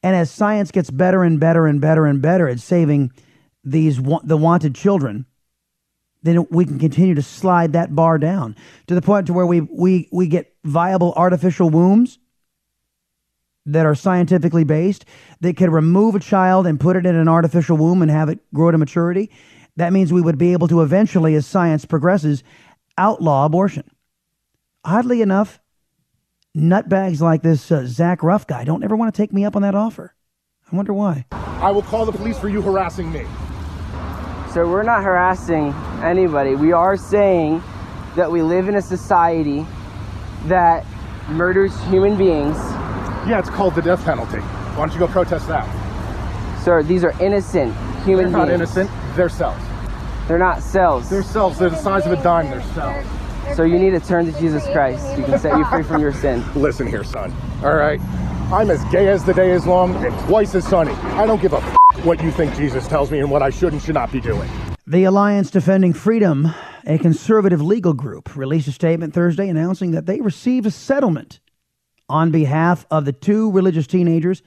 And 0.02 0.14
as 0.14 0.30
science 0.30 0.70
gets 0.70 0.90
better 0.90 1.24
and 1.24 1.40
better 1.40 1.66
and 1.66 1.80
better 1.80 2.06
and 2.06 2.22
better 2.22 2.48
at 2.48 2.60
saving 2.60 3.12
these 3.64 4.00
the 4.22 4.36
wanted 4.36 4.74
children, 4.74 5.26
then 6.22 6.46
we 6.50 6.64
can 6.64 6.78
continue 6.78 7.14
to 7.14 7.22
slide 7.22 7.72
that 7.72 7.94
bar 7.94 8.18
down 8.18 8.56
to 8.86 8.94
the 8.94 9.02
point 9.02 9.26
to 9.26 9.32
where 9.32 9.46
we, 9.46 9.60
we, 9.60 10.08
we 10.12 10.26
get 10.26 10.54
viable 10.64 11.12
artificial 11.16 11.70
wombs 11.70 12.18
that 13.66 13.86
are 13.86 13.94
scientifically 13.94 14.64
based 14.64 15.04
that 15.40 15.56
could 15.56 15.70
remove 15.70 16.14
a 16.14 16.20
child 16.20 16.66
and 16.66 16.78
put 16.78 16.96
it 16.96 17.06
in 17.06 17.14
an 17.14 17.28
artificial 17.28 17.76
womb 17.76 18.02
and 18.02 18.10
have 18.10 18.28
it 18.28 18.38
grow 18.52 18.70
to 18.70 18.78
maturity. 18.78 19.30
That 19.76 19.92
means 19.92 20.12
we 20.12 20.22
would 20.22 20.38
be 20.38 20.52
able 20.52 20.68
to 20.68 20.82
eventually, 20.82 21.34
as 21.34 21.46
science 21.46 21.84
progresses, 21.84 22.44
outlaw 22.96 23.44
abortion. 23.44 23.90
Oddly 24.84 25.22
enough, 25.22 25.60
nutbags 26.56 27.20
like 27.20 27.42
this 27.42 27.72
uh, 27.72 27.86
Zach 27.86 28.22
Roth 28.22 28.46
guy 28.46 28.64
don't 28.64 28.84
ever 28.84 28.96
want 28.96 29.12
to 29.12 29.20
take 29.20 29.32
me 29.32 29.44
up 29.44 29.56
on 29.56 29.62
that 29.62 29.74
offer. 29.74 30.14
I 30.70 30.76
wonder 30.76 30.92
why. 30.92 31.26
I 31.32 31.70
will 31.70 31.82
call 31.82 32.06
the 32.06 32.12
police 32.12 32.38
for 32.38 32.48
you 32.48 32.62
harassing 32.62 33.10
me. 33.10 33.26
So 34.52 34.68
we're 34.68 34.84
not 34.84 35.02
harassing 35.02 35.72
anybody. 36.04 36.54
We 36.54 36.72
are 36.72 36.96
saying 36.96 37.62
that 38.14 38.30
we 38.30 38.42
live 38.42 38.68
in 38.68 38.76
a 38.76 38.82
society 38.82 39.66
that 40.44 40.86
murders 41.28 41.76
human 41.84 42.16
beings. 42.16 42.56
Yeah, 43.26 43.38
it's 43.38 43.48
called 43.50 43.74
the 43.74 43.82
death 43.82 44.04
penalty. 44.04 44.38
Why 44.38 44.86
don't 44.86 44.92
you 44.92 44.98
go 44.98 45.06
protest 45.08 45.48
that? 45.48 45.64
Sir, 46.62 46.82
these 46.82 47.04
are 47.04 47.10
innocent 47.22 47.74
human 48.04 48.24
They're 48.24 48.38
not 48.40 48.48
beings. 48.48 48.54
innocent. 48.76 48.90
They're 49.16 49.28
cells. 49.28 49.60
They're 50.28 50.38
not 50.38 50.62
cells. 50.62 51.08
They're 51.08 51.22
cells. 51.22 51.58
They're 51.58 51.70
the 51.70 51.76
size 51.76 52.06
of 52.06 52.12
a 52.12 52.22
dime. 52.22 52.50
They're 52.50 52.62
cells. 52.74 53.06
So 53.56 53.62
you 53.62 53.78
need 53.78 53.90
to 53.90 54.00
turn 54.00 54.26
to 54.30 54.38
Jesus 54.40 54.64
Christ. 54.72 55.16
You 55.18 55.24
can 55.24 55.38
set 55.38 55.56
you 55.56 55.64
free 55.66 55.82
from 55.82 56.00
your 56.00 56.12
sin. 56.12 56.42
Listen 56.54 56.86
here, 56.86 57.04
son. 57.04 57.32
All 57.62 57.74
right? 57.74 58.00
I'm 58.52 58.70
as 58.70 58.82
gay 58.92 59.08
as 59.08 59.24
the 59.24 59.32
day 59.34 59.52
is 59.52 59.66
long 59.66 59.94
and 60.04 60.14
twice 60.26 60.54
as 60.54 60.66
sunny. 60.66 60.92
I 60.92 61.26
don't 61.26 61.40
give 61.40 61.52
a 61.54 61.58
f- 61.58 62.04
what 62.04 62.22
you 62.22 62.30
think 62.30 62.54
Jesus 62.56 62.86
tells 62.88 63.10
me 63.10 63.20
and 63.20 63.30
what 63.30 63.42
I 63.42 63.50
should 63.50 63.72
and 63.72 63.80
should 63.80 63.94
not 63.94 64.12
be 64.12 64.20
doing. 64.20 64.50
The 64.86 65.04
Alliance 65.04 65.50
Defending 65.50 65.92
Freedom, 65.94 66.50
a 66.86 66.98
conservative 66.98 67.62
legal 67.62 67.94
group, 67.94 68.36
released 68.36 68.68
a 68.68 68.72
statement 68.72 69.14
Thursday 69.14 69.48
announcing 69.48 69.92
that 69.92 70.04
they 70.06 70.20
received 70.20 70.66
a 70.66 70.70
settlement 70.70 71.40
on 72.08 72.30
behalf 72.30 72.86
of 72.90 73.04
the 73.04 73.12
two 73.12 73.50
religious 73.50 73.86
teenagers 73.86 74.42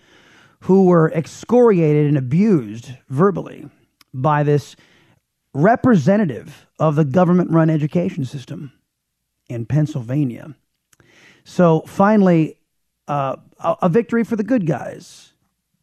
who 0.62 0.86
were 0.86 1.12
excoriated 1.14 2.08
and 2.08 2.18
abused 2.18 2.92
verbally 3.10 3.70
by 4.14 4.44
this 4.44 4.76
representative 5.54 6.68
of 6.80 6.96
the 6.96 7.06
government 7.06 7.52
run 7.52 7.70
education 7.70 8.26
system 8.26 8.72
in 9.50 9.66
Pennsylvania. 9.66 10.56
So 11.44 11.82
finally, 11.82 12.58
uh, 13.08 13.38
a, 13.60 13.90
victory 13.90 14.24
for 14.24 14.36
the 14.36 14.44
good 14.44 14.68
guys 14.68 15.34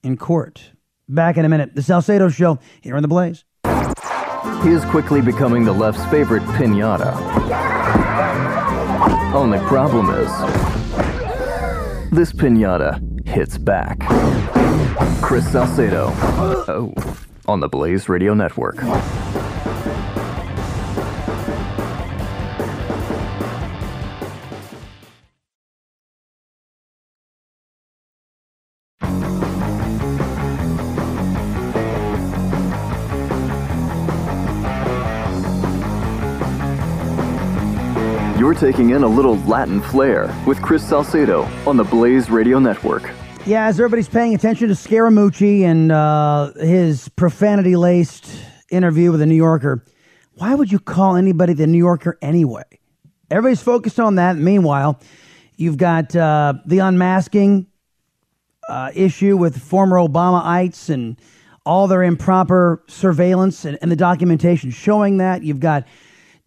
in 0.02 0.16
court. 0.16 0.70
Back 1.08 1.36
in 1.36 1.44
a 1.44 1.48
minute. 1.48 1.74
The 1.74 1.82
Salcedo 1.82 2.28
Show 2.28 2.58
here 2.82 2.96
on 2.96 3.02
The 3.02 3.08
Blaze. 3.08 3.44
He 4.62 4.70
is 4.70 4.84
quickly 4.86 5.20
becoming 5.20 5.64
the 5.64 5.72
left's 5.72 6.04
favorite 6.06 6.42
pinata. 6.42 7.14
Only 9.34 9.58
problem 9.60 10.10
is, 10.10 10.30
this 12.14 12.32
pinata 12.32 13.26
hits 13.26 13.58
back. 13.58 13.98
Chris 15.20 15.50
Salcedo. 15.50 16.10
Oh, 16.66 16.94
on 17.46 17.60
the 17.60 17.68
Blaze 17.68 18.08
Radio 18.08 18.34
Network. 18.34 18.76
Taking 38.64 38.88
in 38.88 39.02
a 39.02 39.06
little 39.06 39.36
Latin 39.40 39.78
flair 39.78 40.34
with 40.46 40.58
Chris 40.62 40.82
Salcedo 40.82 41.42
on 41.66 41.76
the 41.76 41.84
Blaze 41.84 42.30
Radio 42.30 42.58
Network. 42.58 43.10
Yeah, 43.44 43.66
as 43.66 43.78
everybody's 43.78 44.08
paying 44.08 44.34
attention 44.34 44.68
to 44.68 44.74
Scaramucci 44.74 45.64
and 45.64 45.92
uh, 45.92 46.50
his 46.54 47.10
profanity 47.10 47.76
laced 47.76 48.26
interview 48.70 49.10
with 49.10 49.20
the 49.20 49.26
New 49.26 49.34
Yorker, 49.34 49.84
why 50.36 50.54
would 50.54 50.72
you 50.72 50.78
call 50.78 51.16
anybody 51.16 51.52
the 51.52 51.66
New 51.66 51.76
Yorker 51.76 52.16
anyway? 52.22 52.62
Everybody's 53.30 53.62
focused 53.62 54.00
on 54.00 54.14
that. 54.14 54.38
Meanwhile, 54.38 54.98
you've 55.56 55.76
got 55.76 56.16
uh, 56.16 56.54
the 56.64 56.78
unmasking 56.78 57.66
uh, 58.66 58.92
issue 58.94 59.36
with 59.36 59.60
former 59.60 59.98
Obamaites 59.98 60.88
and 60.88 61.20
all 61.66 61.86
their 61.86 62.02
improper 62.02 62.82
surveillance 62.88 63.66
and, 63.66 63.76
and 63.82 63.92
the 63.92 63.96
documentation 63.96 64.70
showing 64.70 65.18
that. 65.18 65.42
You've 65.42 65.60
got 65.60 65.86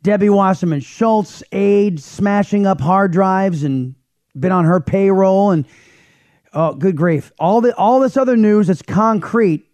Debbie 0.04 0.30
Wasserman 0.30 0.80
Schultz, 0.80 1.44
aide, 1.52 2.00
smashing 2.00 2.66
up 2.66 2.80
hard 2.80 3.12
drives 3.12 3.64
and 3.64 3.96
been 4.40 4.52
on 4.52 4.66
her 4.66 4.80
payroll. 4.80 5.52
And 5.52 5.66
oh, 6.54 6.74
good 6.76 6.96
grief. 6.96 7.32
All, 7.40 7.62
the, 7.62 7.76
all 7.76 8.00
this 8.00 8.16
other 8.18 8.38
news 8.38 8.68
that's 8.68 8.82
concrete 8.82 9.66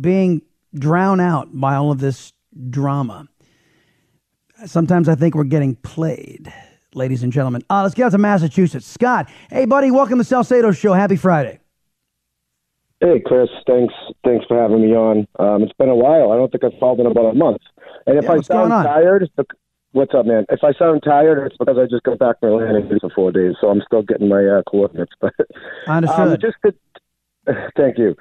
being 0.00 0.42
drowned 0.74 1.20
out 1.20 1.48
by 1.52 1.74
all 1.74 1.90
of 1.90 2.00
this 2.00 2.32
drama. 2.70 3.28
Sometimes 4.66 5.08
I 5.08 5.14
think 5.14 5.34
we're 5.34 5.44
getting 5.44 5.76
played, 5.76 6.52
ladies 6.92 7.22
and 7.22 7.32
gentlemen. 7.32 7.62
Uh, 7.70 7.82
let's 7.82 7.94
get 7.94 8.06
out 8.06 8.12
to 8.12 8.18
Massachusetts. 8.18 8.86
Scott, 8.86 9.30
hey, 9.50 9.66
buddy, 9.66 9.90
welcome 9.90 10.18
to 10.18 10.24
Salcedo 10.24 10.72
Show. 10.72 10.92
Happy 10.92 11.16
Friday. 11.16 11.60
Hey, 13.00 13.22
Chris. 13.24 13.48
Thanks. 13.68 13.94
Thanks 14.24 14.44
for 14.46 14.60
having 14.60 14.82
me 14.82 14.96
on. 14.96 15.28
Um, 15.38 15.62
it's 15.62 15.72
been 15.74 15.88
a 15.88 15.94
while. 15.94 16.32
I 16.32 16.36
don't 16.36 16.50
think 16.50 16.64
I've 16.64 16.78
called 16.80 16.98
in 16.98 17.06
about 17.06 17.26
a 17.26 17.34
month. 17.34 17.62
And 18.06 18.18
if 18.18 18.24
Yeah, 18.24 18.32
I 18.32 18.40
sound 18.40 18.70
tired, 18.72 19.22
it's 19.22 19.32
what's 19.92 20.14
up, 20.14 20.26
man? 20.26 20.44
If 20.50 20.60
I 20.62 20.72
sound 20.78 21.02
tired, 21.04 21.44
it's 21.46 21.56
because 21.56 21.76
I 21.78 21.86
just 21.90 22.02
got 22.04 22.18
back 22.18 22.40
from 22.40 22.54
Atlanta 22.60 22.98
for 23.00 23.10
four 23.14 23.32
days, 23.32 23.54
so 23.60 23.68
I'm 23.68 23.82
still 23.86 24.02
getting 24.02 24.28
my 24.28 24.44
uh, 24.44 24.62
coordinates. 24.68 25.12
But 25.20 25.34
Understood. 25.86 26.28
um, 26.28 26.38
just 26.40 26.56
to, 26.64 26.74
thank 27.76 27.98
you. 27.98 28.14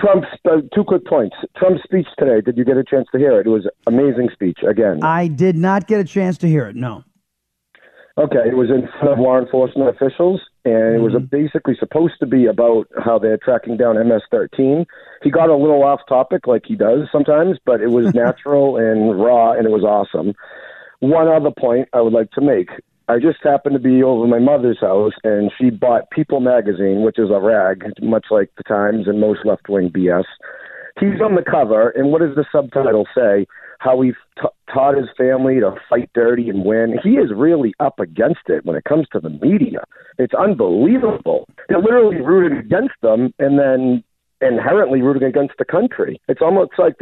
Trump's 0.00 0.28
uh, 0.48 0.58
two 0.74 0.84
quick 0.84 1.04
points. 1.06 1.34
Trump's 1.56 1.82
speech 1.82 2.06
today. 2.18 2.40
Did 2.40 2.56
you 2.56 2.64
get 2.64 2.76
a 2.76 2.84
chance 2.84 3.08
to 3.12 3.18
hear 3.18 3.40
it? 3.40 3.46
It 3.46 3.50
was 3.50 3.66
amazing 3.88 4.28
speech 4.32 4.58
again. 4.68 5.00
I 5.02 5.26
did 5.26 5.56
not 5.56 5.88
get 5.88 6.00
a 6.00 6.04
chance 6.04 6.38
to 6.38 6.46
hear 6.48 6.66
it. 6.68 6.76
No. 6.76 7.02
Okay, 8.16 8.48
it 8.48 8.56
was 8.56 8.68
in 8.68 8.88
front 8.98 9.12
of 9.12 9.18
law 9.20 9.38
enforcement 9.38 9.90
officials, 9.90 10.40
and 10.64 10.96
it 10.96 11.00
was 11.00 11.12
Mm-hmm. 11.12 11.26
basically 11.26 11.74
supposed 11.78 12.14
to 12.20 12.26
be 12.26 12.46
about 12.46 12.88
how 13.04 13.16
they're 13.18 13.38
tracking 13.38 13.76
down 13.76 13.94
MS-13. 13.96 14.86
He 15.22 15.30
got 15.30 15.50
a 15.50 15.56
little 15.56 15.82
off 15.84 16.00
topic, 16.08 16.46
like 16.48 16.62
he 16.66 16.74
does 16.74 17.06
sometimes, 17.12 17.58
but 17.64 17.80
it 17.80 17.90
was 17.90 18.12
natural 18.14 18.76
and 18.76 19.20
raw, 19.20 19.52
and 19.52 19.66
it 19.66 19.70
was 19.70 19.84
awesome. 19.84 20.34
One 21.00 21.28
other 21.28 21.50
point 21.56 21.88
I 21.92 22.00
would 22.00 22.12
like 22.12 22.30
to 22.32 22.40
make: 22.40 22.68
I 23.08 23.18
just 23.18 23.38
happened 23.42 23.74
to 23.74 23.80
be 23.80 24.02
over 24.02 24.26
my 24.26 24.38
mother's 24.38 24.80
house, 24.80 25.12
and 25.24 25.50
she 25.58 25.70
bought 25.70 26.10
People 26.10 26.40
magazine, 26.40 27.02
which 27.02 27.18
is 27.18 27.30
a 27.30 27.40
rag, 27.40 27.84
much 28.02 28.26
like 28.30 28.50
the 28.56 28.64
Times 28.64 29.06
and 29.06 29.20
most 29.20 29.40
left-wing 29.44 29.90
BS. 29.90 30.24
He's 31.00 31.20
on 31.22 31.36
the 31.36 31.44
cover, 31.48 31.90
and 31.90 32.10
what 32.10 32.20
does 32.20 32.34
the 32.34 32.44
subtitle 32.50 33.06
say? 33.14 33.46
How 33.78 34.00
he 34.00 34.10
t- 34.10 34.48
taught 34.74 34.96
his 34.96 35.06
family 35.16 35.60
to 35.60 35.76
fight 35.88 36.10
dirty 36.12 36.50
and 36.50 36.64
win. 36.64 36.98
He 37.02 37.10
is 37.10 37.30
really 37.34 37.72
up 37.78 38.00
against 38.00 38.48
it 38.48 38.66
when 38.66 38.76
it 38.76 38.82
comes 38.82 39.06
to 39.12 39.20
the 39.20 39.30
media. 39.30 39.84
It's 40.18 40.34
unbelievable. 40.34 41.46
They're 41.68 41.80
literally 41.80 42.20
rooting 42.20 42.58
against 42.58 42.94
them, 43.02 43.32
and 43.38 43.58
then 43.58 44.02
inherently 44.40 45.00
rooting 45.00 45.28
against 45.28 45.54
the 45.58 45.64
country. 45.64 46.20
It's 46.28 46.42
almost 46.42 46.72
like 46.76 46.94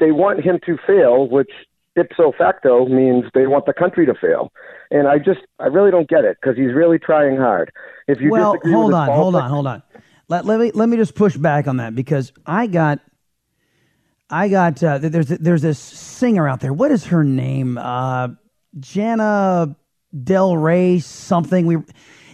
they 0.00 0.10
want 0.10 0.44
him 0.44 0.58
to 0.66 0.76
fail, 0.86 1.28
which 1.28 1.50
ipso 1.98 2.32
facto 2.36 2.86
means 2.86 3.24
they 3.34 3.46
want 3.46 3.66
the 3.66 3.74
country 3.74 4.06
to 4.06 4.14
fail. 4.14 4.52
And 4.90 5.06
I 5.08 5.18
just, 5.18 5.40
I 5.58 5.66
really 5.66 5.90
don't 5.90 6.08
get 6.08 6.24
it 6.24 6.38
because 6.40 6.56
he's 6.56 6.72
really 6.74 6.98
trying 6.98 7.36
hard. 7.36 7.72
If 8.06 8.20
you 8.20 8.30
well, 8.30 8.56
hold 8.64 8.94
on, 8.94 9.08
hold 9.08 9.36
on, 9.36 9.50
hold 9.50 9.66
on. 9.66 9.82
Let, 10.28 10.44
let 10.44 10.60
me 10.60 10.70
let 10.74 10.88
me 10.88 10.96
just 10.96 11.14
push 11.14 11.36
back 11.36 11.66
on 11.66 11.78
that 11.78 11.94
because 11.94 12.32
I 12.46 12.66
got 12.66 13.00
I 14.30 14.48
got 14.48 14.82
uh, 14.82 14.98
there's 14.98 15.28
there's 15.28 15.62
this 15.62 15.78
singer 15.78 16.46
out 16.46 16.60
there. 16.60 16.72
What 16.72 16.90
is 16.90 17.06
her 17.06 17.24
name? 17.24 17.78
Uh, 17.78 18.28
Jana 18.78 19.74
Del 20.22 20.56
Rey 20.56 20.98
something. 20.98 21.66
We 21.66 21.78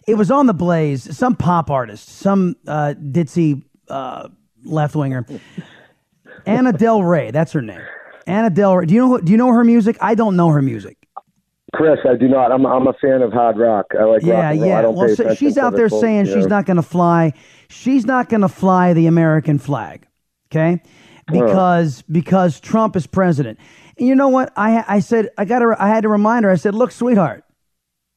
It 0.09 0.15
was 0.15 0.31
on 0.31 0.47
the 0.47 0.55
Blaze. 0.55 1.17
Some 1.17 1.37
pop 1.37 1.71
artist, 1.71 2.09
some 2.09 2.57
uh, 2.67 2.95
ditzy 2.99 3.63
uh, 3.89 4.29
left 4.65 4.97
winger, 4.97 5.25
Anna 6.47 6.73
Del 6.73 7.03
Rey. 7.03 7.31
That's 7.31 7.53
her 7.53 7.63
name. 7.63 7.81
Anna 8.27 8.51
Del 8.51 8.77
Rey. 8.77 8.87
Do 8.87 8.95
you 8.95 9.01
know? 9.01 9.09
who- 9.09 9.23
Do 9.23 9.33
you 9.33 9.39
know 9.39 9.49
her 9.53 9.65
music? 9.65 9.97
I 10.01 10.15
don't 10.15 10.37
know 10.37 10.49
her 10.51 10.63
music. 10.63 10.97
Chris, 11.75 11.99
I 12.09 12.15
do 12.17 12.29
not. 12.29 12.53
I'm 12.53 12.65
I'm 12.67 12.87
a 12.87 12.93
fan 12.95 13.21
of 13.23 13.33
hard 13.33 13.59
rock. 13.59 13.87
I 13.99 14.05
like 14.05 14.23
rock 14.23 14.23
Yeah, 14.23 14.51
and 14.51 14.61
yeah. 14.61 14.83
Well, 14.87 15.09
so 15.17 15.35
she's 15.35 15.59
out 15.59 15.75
there 15.77 15.89
saying 16.01 16.27
she's 16.27 16.47
not 16.47 16.67
going 16.67 16.77
to 16.77 16.83
fly. 16.83 17.33
She's 17.69 18.07
not 18.07 18.29
going 18.29 18.43
to 18.43 18.49
fly 18.49 18.93
the 18.93 19.07
American 19.07 19.59
flag. 19.59 20.07
Okay, 20.53 20.81
because 21.33 22.03
because 22.03 22.61
Trump 22.61 22.95
is 22.97 23.07
president. 23.09 23.59
And 23.99 24.07
you 24.07 24.15
know 24.15 24.29
what? 24.29 24.53
I 24.57 24.85
I 24.87 25.01
said 25.01 25.31
I 25.37 25.45
got 25.45 25.63
I 25.81 25.89
had 25.89 26.03
to 26.03 26.09
remind 26.09 26.45
her. 26.45 26.51
I 26.51 26.57
said, 26.57 26.75
look, 26.77 26.93
sweetheart, 26.93 27.43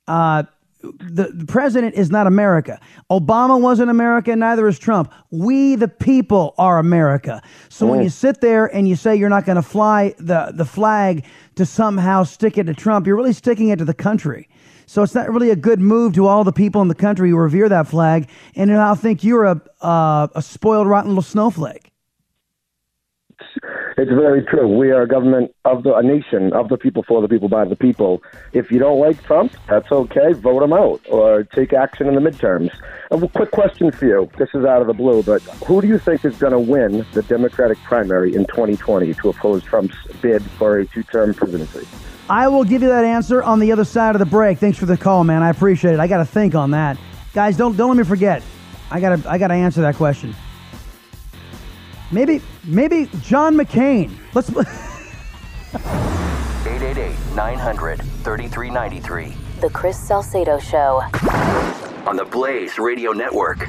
uh, 0.07 0.43
the, 0.81 1.31
the 1.33 1.45
president 1.45 1.95
is 1.95 2.11
not 2.11 2.27
America. 2.27 2.79
Obama 3.09 3.59
wasn't 3.59 3.89
America, 3.89 4.35
neither 4.35 4.67
is 4.67 4.77
Trump. 4.77 5.11
We, 5.31 5.75
the 5.75 5.87
people, 5.87 6.53
are 6.57 6.77
America. 6.77 7.41
So 7.69 7.87
when 7.87 8.01
you 8.01 8.09
sit 8.09 8.41
there 8.41 8.67
and 8.67 8.87
you 8.87 8.95
say 8.95 9.15
you're 9.15 9.29
not 9.29 9.45
going 9.45 9.55
to 9.55 9.61
fly 9.61 10.13
the, 10.17 10.51
the 10.53 10.65
flag 10.65 11.25
to 11.55 11.65
somehow 11.65 12.23
stick 12.23 12.57
it 12.57 12.65
to 12.65 12.73
Trump, 12.73 13.07
you're 13.07 13.15
really 13.15 13.33
sticking 13.33 13.69
it 13.69 13.79
to 13.79 13.85
the 13.85 13.93
country. 13.93 14.47
So 14.85 15.03
it's 15.03 15.15
not 15.15 15.29
really 15.29 15.49
a 15.49 15.55
good 15.55 15.79
move 15.79 16.13
to 16.13 16.27
all 16.27 16.43
the 16.43 16.53
people 16.53 16.81
in 16.81 16.87
the 16.87 16.95
country 16.95 17.29
who 17.29 17.37
revere 17.37 17.67
that 17.69 17.87
flag 17.87 18.29
and 18.55 18.69
now 18.69 18.95
think 18.95 19.23
you're 19.23 19.45
a, 19.45 19.61
uh, 19.81 20.27
a 20.33 20.41
spoiled, 20.41 20.87
rotten 20.87 21.09
little 21.09 21.21
snowflake. 21.23 21.91
It's 23.99 24.11
very 24.11 24.43
true. 24.43 24.67
We 24.67 24.91
are 24.91 25.01
a 25.01 25.07
government 25.07 25.55
of 25.65 25.81
the 25.81 25.95
a 25.95 26.03
nation 26.03 26.53
of 26.53 26.69
the 26.69 26.77
people 26.77 27.01
for 27.01 27.19
the 27.19 27.27
people 27.27 27.49
by 27.49 27.65
the 27.65 27.75
people. 27.75 28.21
If 28.53 28.71
you 28.71 28.77
don't 28.77 28.99
like 28.99 29.23
Trump, 29.23 29.53
that's 29.67 29.91
okay. 29.91 30.33
Vote 30.33 30.61
him 30.61 30.71
out 30.71 31.01
or 31.09 31.43
take 31.45 31.73
action 31.73 32.07
in 32.07 32.13
the 32.13 32.21
midterms. 32.21 32.69
A 33.09 33.27
quick 33.27 33.49
question 33.49 33.91
for 33.91 34.05
you. 34.05 34.29
This 34.37 34.49
is 34.53 34.65
out 34.65 34.81
of 34.81 34.87
the 34.87 34.93
blue, 34.93 35.23
but 35.23 35.41
who 35.65 35.81
do 35.81 35.87
you 35.87 35.97
think 35.97 36.23
is 36.25 36.37
going 36.37 36.53
to 36.53 36.59
win 36.59 37.07
the 37.13 37.23
Democratic 37.23 37.79
primary 37.79 38.35
in 38.35 38.45
2020 38.45 39.15
to 39.15 39.29
oppose 39.29 39.63
Trump's 39.63 39.97
bid 40.21 40.43
for 40.43 40.77
a 40.77 40.85
two-term 40.85 41.33
presidency? 41.33 41.87
I 42.29 42.49
will 42.49 42.65
give 42.65 42.83
you 42.83 42.89
that 42.89 43.03
answer 43.03 43.41
on 43.41 43.57
the 43.57 43.71
other 43.71 43.85
side 43.85 44.13
of 44.13 44.19
the 44.19 44.27
break. 44.27 44.59
Thanks 44.59 44.77
for 44.77 44.85
the 44.85 44.97
call, 44.97 45.23
man. 45.23 45.41
I 45.41 45.49
appreciate 45.49 45.95
it. 45.95 45.99
I 45.99 46.05
got 46.05 46.17
to 46.17 46.25
think 46.25 46.53
on 46.53 46.69
that, 46.71 46.99
guys. 47.33 47.57
Don't 47.57 47.75
don't 47.75 47.89
let 47.89 47.97
me 47.97 48.03
forget. 48.03 48.43
I 48.91 48.99
gotta 48.99 49.27
I 49.27 49.39
gotta 49.39 49.55
answer 49.55 49.81
that 49.81 49.95
question. 49.95 50.35
Maybe 52.11 52.41
maybe 52.63 53.09
John 53.21 53.55
McCain. 53.55 54.11
Let's. 54.33 54.49
888 54.49 57.35
900 57.35 58.01
3393. 58.01 59.35
The 59.61 59.69
Chris 59.69 59.99
Salcedo 59.99 60.57
Show. 60.59 61.03
On 62.05 62.15
the 62.15 62.25
Blaze 62.25 62.79
Radio 62.79 63.11
Network. 63.11 63.67